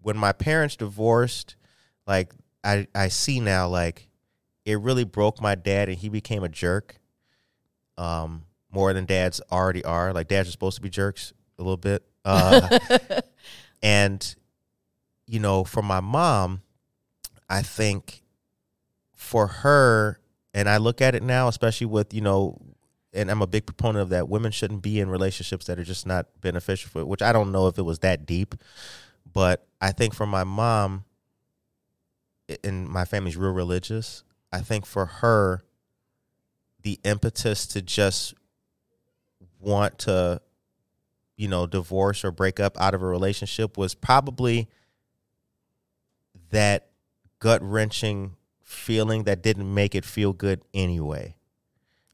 [0.01, 1.55] when my parents divorced
[2.07, 4.07] like i i see now like
[4.65, 6.99] it really broke my dad and he became a jerk
[8.00, 10.14] um more than dads already are.
[10.14, 12.04] Like dads are supposed to be jerks a little bit.
[12.26, 12.80] Uh
[13.82, 14.36] and
[15.28, 16.62] you know for my mom
[17.50, 18.24] i think
[19.16, 20.20] for her
[20.54, 22.60] and i look at it now especially with you know
[23.14, 26.06] and i'm a big proponent of that women shouldn't be in relationships that are just
[26.06, 28.56] not beneficial for which i don't know if it was that deep
[29.32, 31.06] but i think for my mom
[32.64, 35.62] and my family's real religious i think for her
[36.90, 38.34] the impetus to just
[39.60, 40.42] want to
[41.38, 44.68] you know divorce or break up out of a relationship was probably
[46.50, 46.88] that
[47.38, 51.36] gut wrenching feeling that didn't make it feel good anyway.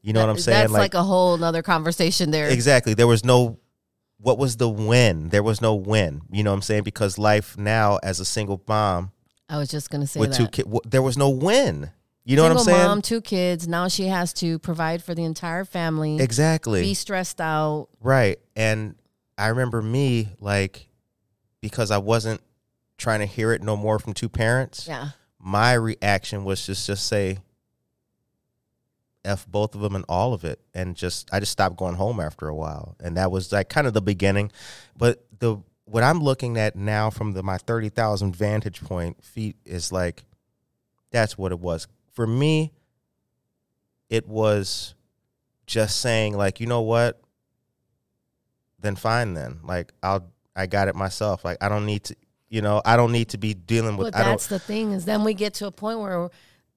[0.01, 0.59] You know what I'm saying?
[0.59, 2.49] That's like, a whole nother conversation there.
[2.49, 2.93] exactly.
[2.93, 3.57] There was no
[4.17, 5.29] what was the win?
[5.29, 6.21] There was no win.
[6.29, 6.83] You know what I'm saying?
[6.83, 9.11] Because life now as a single mom
[9.47, 10.37] I was just gonna say with that.
[10.37, 11.91] two kids, there was no win.
[12.27, 12.87] You know what I'm Single saying?
[12.87, 13.67] mom, two kids.
[13.67, 16.19] Now she has to provide for the entire family.
[16.19, 16.81] exactly.
[16.81, 17.87] Be stressed out.
[18.01, 18.39] Right.
[18.55, 18.95] And
[19.37, 20.87] I remember me like
[21.61, 22.41] because I wasn't
[22.97, 24.87] trying to hear it no more from two parents.
[24.87, 25.09] Yeah.
[25.39, 27.37] My reaction was just just say
[29.23, 32.19] f both of them and all of it and just I just stopped going home
[32.19, 32.95] after a while.
[32.99, 34.51] And that was like kind of the beginning.
[34.97, 39.91] But the what I'm looking at now from the my 30,000 vantage point feet is
[39.91, 40.23] like
[41.11, 41.87] that's what it was.
[42.15, 42.73] For me
[44.09, 44.95] it was
[45.67, 47.21] just saying like, you know what?
[48.85, 49.59] then fine then.
[49.63, 51.43] Like I'll I got it myself.
[51.43, 52.15] Like I don't need to
[52.47, 55.23] you know, I don't need to be dealing with But that's the thing is then
[55.23, 56.29] we get to a point where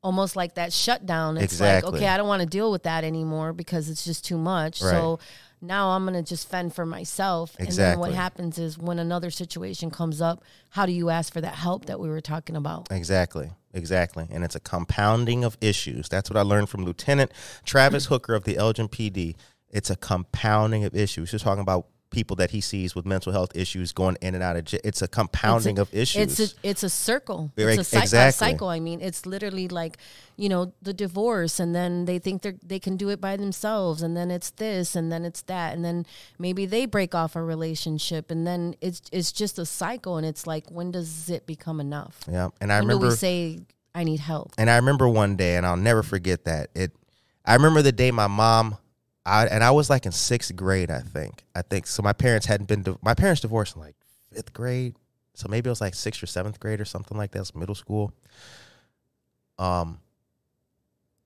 [0.02, 1.36] almost like that shutdown.
[1.36, 1.90] It's Exactly.
[1.90, 4.80] like, okay, I don't want to deal with that anymore because it's just too much.
[4.80, 5.20] So
[5.60, 7.54] now I'm gonna just fend for myself.
[7.58, 11.40] And then what happens is when another situation comes up, how do you ask for
[11.40, 12.88] that help that we were talking about?
[12.90, 13.50] Exactly.
[13.72, 14.26] Exactly.
[14.30, 16.08] And it's a compounding of issues.
[16.08, 17.32] That's what I learned from Lieutenant
[17.64, 18.14] Travis hmm.
[18.14, 19.36] Hooker of the Elgin PD.
[19.70, 21.30] It's a compounding of issues.
[21.30, 24.56] He's talking about people that he sees with mental health issues going in and out
[24.56, 24.80] of jail.
[24.84, 26.40] It's a compounding of issues.
[26.40, 27.52] It's a it's a circle.
[27.56, 28.68] Very- It's a, cy- a cycle.
[28.68, 29.98] I mean, it's literally like,
[30.36, 34.02] you know, the divorce, and then they think they they can do it by themselves,
[34.02, 36.06] and then it's this, and then it's that, and then
[36.38, 40.46] maybe they break off a relationship, and then it's it's just a cycle, and it's
[40.46, 42.20] like, when does it become enough?
[42.30, 42.48] yeah.
[42.60, 43.60] And I When remember do we say
[43.94, 44.52] I need help?
[44.56, 46.70] And I remember one day, and I'll never forget that.
[46.74, 46.92] It.
[47.44, 48.76] I remember the day my mom,
[49.28, 51.44] I and I was like in sixth grade, I think.
[51.54, 52.02] I think so.
[52.02, 52.84] My parents hadn't been.
[53.02, 53.94] My parents divorced in like
[54.32, 54.96] fifth grade,
[55.34, 57.38] so maybe it was like sixth or seventh grade or something like that.
[57.38, 58.12] It was middle school.
[59.58, 60.00] Um.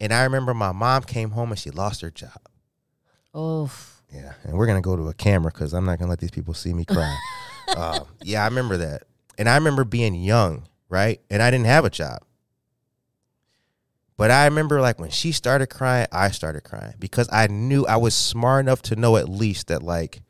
[0.00, 2.40] And I remember my mom came home and she lost her job.
[3.32, 3.70] Oh,
[4.10, 6.54] Yeah, and we're gonna go to a camera because I'm not gonna let these people
[6.54, 7.16] see me cry.
[7.76, 9.04] um, yeah, I remember that,
[9.38, 11.20] and I remember being young, right?
[11.30, 12.22] And I didn't have a job,
[14.16, 17.96] but I remember like when she started crying, I started crying because I knew I
[17.96, 20.22] was smart enough to know at least that like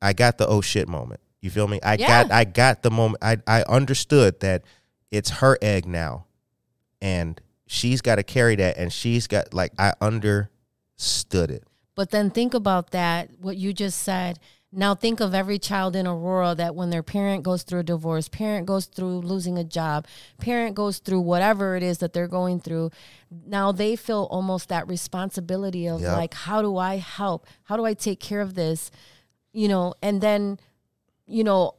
[0.00, 1.20] I got the oh shit moment.
[1.40, 1.80] You feel me?
[1.82, 2.24] I Yeah.
[2.24, 3.22] got I got the moment.
[3.22, 4.62] I I understood that
[5.10, 6.26] it's her egg now,
[7.00, 11.64] and she's got to carry that, and she's got like I understood it.
[11.94, 14.38] But then think about that, what you just said.
[14.70, 18.28] Now think of every child in Aurora that when their parent goes through a divorce,
[18.28, 20.06] parent goes through losing a job,
[20.38, 22.90] parent goes through whatever it is that they're going through.
[23.30, 26.16] Now they feel almost that responsibility of Yep.
[26.16, 27.46] like, how do I help?
[27.64, 28.90] How do I take care of this?
[29.52, 30.58] You know, and then,
[31.26, 31.74] you know,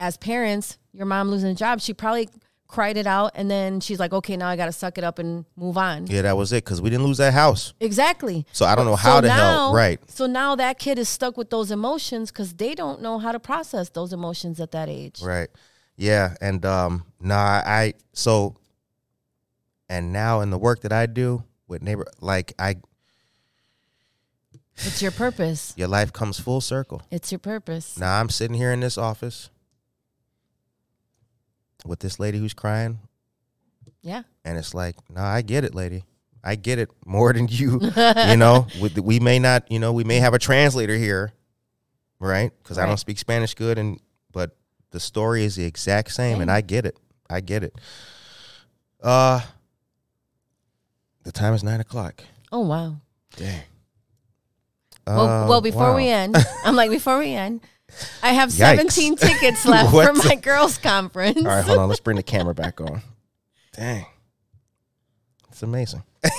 [0.00, 2.28] as parents, your mom losing a job, she probably
[2.74, 5.20] cried it out and then she's like, okay, now I got to suck it up
[5.20, 6.08] and move on.
[6.08, 7.72] Yeah, that was it because we didn't lose that house.
[7.78, 8.44] Exactly.
[8.52, 9.76] So I don't know how to help.
[9.76, 10.00] Right.
[10.10, 13.38] So now that kid is stuck with those emotions because they don't know how to
[13.38, 15.22] process those emotions at that age.
[15.22, 15.48] Right.
[15.96, 16.34] Yeah.
[16.40, 18.56] And um nah I so
[19.88, 22.74] and now in the work that I do with neighbor like I
[24.78, 25.74] It's your purpose.
[25.76, 27.02] your life comes full circle.
[27.12, 27.96] It's your purpose.
[27.96, 29.48] Now I'm sitting here in this office
[31.84, 32.98] with this lady who's crying
[34.02, 34.22] Yeah.
[34.44, 36.04] and it's like, nah, I get it, lady.
[36.42, 37.80] I get it more than you.
[38.28, 41.32] you know, we, we may not, you know, we may have a translator here,
[42.20, 42.52] right?
[42.62, 43.98] Because I don't speak Spanish good, and
[44.32, 44.56] but
[44.90, 46.98] the story is the exact same, and I get it.
[47.30, 47.74] I get it.
[49.02, 49.40] Uh,
[51.22, 52.22] the time is nine o'clock.
[52.52, 52.96] Oh wow.
[53.36, 53.62] Dang.
[55.06, 57.60] Well, Uh, well, before we end, I'm like, before we end,
[58.22, 58.52] I have Yikes.
[58.76, 60.24] 17 tickets left for What?
[60.24, 61.38] my girls' conference.
[61.38, 61.88] All right, hold on.
[61.88, 63.00] Let's bring the camera back on.
[63.76, 64.06] Dang,
[65.50, 66.02] it's amazing.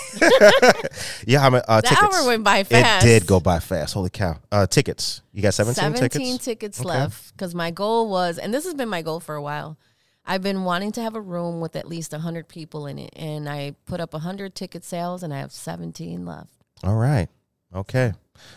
[1.28, 2.18] yeah, how many uh, the tickets?
[2.18, 3.06] hour went by fast.
[3.06, 3.93] It did go by fast.
[3.93, 4.38] Holy cow!
[4.51, 5.22] Uh, tickets.
[5.34, 6.45] You got seventeen, 17 tickets.
[6.45, 6.89] tickets Okay.
[6.89, 9.78] left because my goal was, and this has been my goal for a while.
[10.26, 13.47] I've been wanting to have a room with at least 100 people in it, and
[13.47, 16.49] I put up 100 ticket sales, and I have 17 left.
[16.84, 17.28] All right.
[17.76, 18.14] Okay.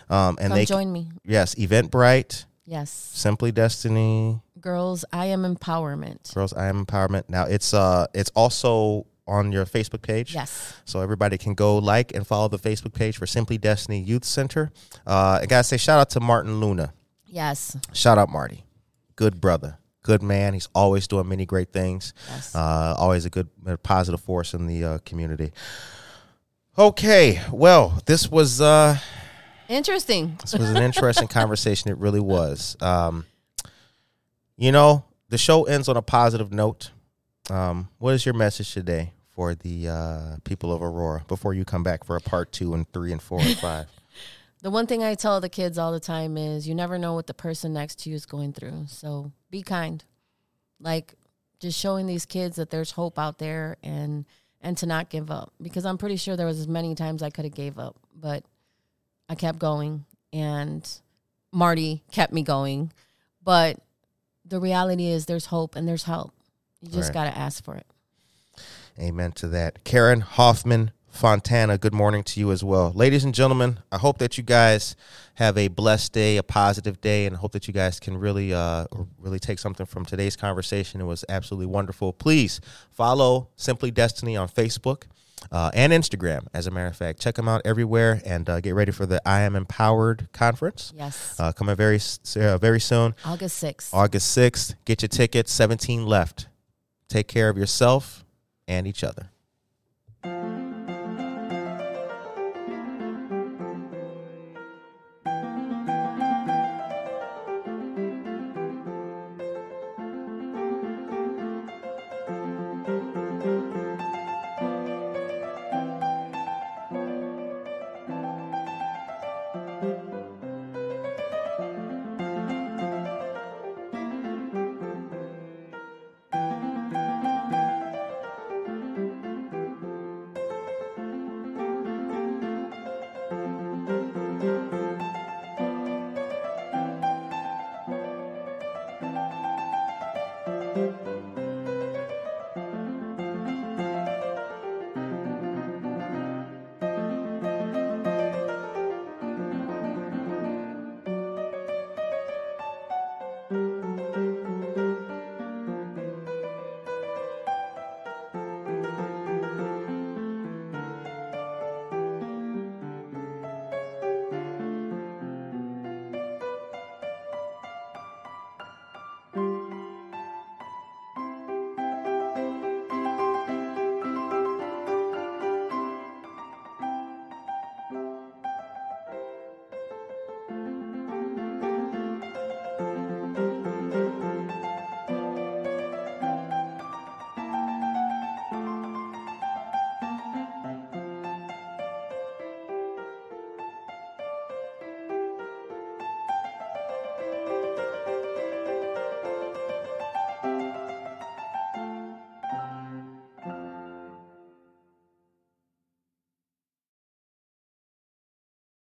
[0.08, 1.10] Um, and Come they join me.
[1.26, 2.90] yes, Eventbrite, Yes.
[2.90, 6.34] Simply Destinee, Girls, I am empowerment.
[6.34, 7.24] Girls I Am Empowerment.
[7.28, 10.34] Now it's uh it's also on your Facebook page.
[10.34, 10.74] Yes.
[10.84, 14.70] So everybody can go like and follow the Facebook page for Simply Destinee Youth Center.
[15.06, 16.92] Uh, I gotta say shout out to Martin Luna.
[17.26, 17.74] Yes.
[17.94, 18.64] Shout out Marty,
[19.16, 20.52] good brother, good man.
[20.52, 22.12] He's always doing many great things.
[22.28, 22.54] Yes.
[22.54, 25.52] Uh, always a good, a positive force in the uh, community.
[26.78, 28.98] Okay, well, this was uh,
[29.68, 30.38] Interesting.
[30.40, 31.90] this was an interesting conversation.
[31.90, 32.76] It really was.
[32.80, 33.26] Um,
[34.56, 36.90] you know, the show ends on a positive note.
[37.50, 41.82] Um, what is your message today for the uh, people of Aurora before you come
[41.82, 43.86] back for a part two and three and four and five?
[44.62, 47.26] The one thing I tell the kids all the time is you never know what
[47.26, 48.86] the person next to you is going through.
[48.88, 50.02] So be kind.
[50.80, 51.14] Like
[51.60, 54.24] just showing these kids that there's hope out there and
[54.60, 57.30] and to not give up because I'm pretty sure there was as many times I
[57.30, 58.44] could have gave up, but
[59.28, 60.88] I kept going and
[61.52, 62.92] Marty kept me going.
[63.42, 63.78] But
[64.44, 66.32] the reality is there's hope and there's help.
[66.82, 67.14] You just Right.
[67.14, 67.86] got to ask for it.
[68.98, 69.84] Amen to that.
[69.84, 72.92] Karen Hoffman Fontana, good morning to you as well.
[72.94, 74.94] Ladies and gentlemen, I hope that you guys
[75.34, 78.52] have a blessed day, a positive day, and I hope that you guys can really
[78.52, 78.86] uh
[79.18, 81.00] really take something from today's conversation.
[81.00, 82.12] It was absolutely wonderful.
[82.12, 82.60] Please
[82.90, 85.04] follow Simply Destinee on Facebook.
[85.52, 88.74] Uh, and Instagram, as a matter of fact, check them out everywhere, and uh, get
[88.74, 91.34] ready for the I Am Empowered conference Yes.
[91.38, 92.00] uh, coming very
[92.36, 93.14] uh, very soon.
[93.24, 93.94] August 6th.
[93.94, 94.74] August 6th.
[94.84, 96.48] Get your tickets, 17 left.
[97.08, 98.24] Take care of yourself
[98.66, 99.30] and each other.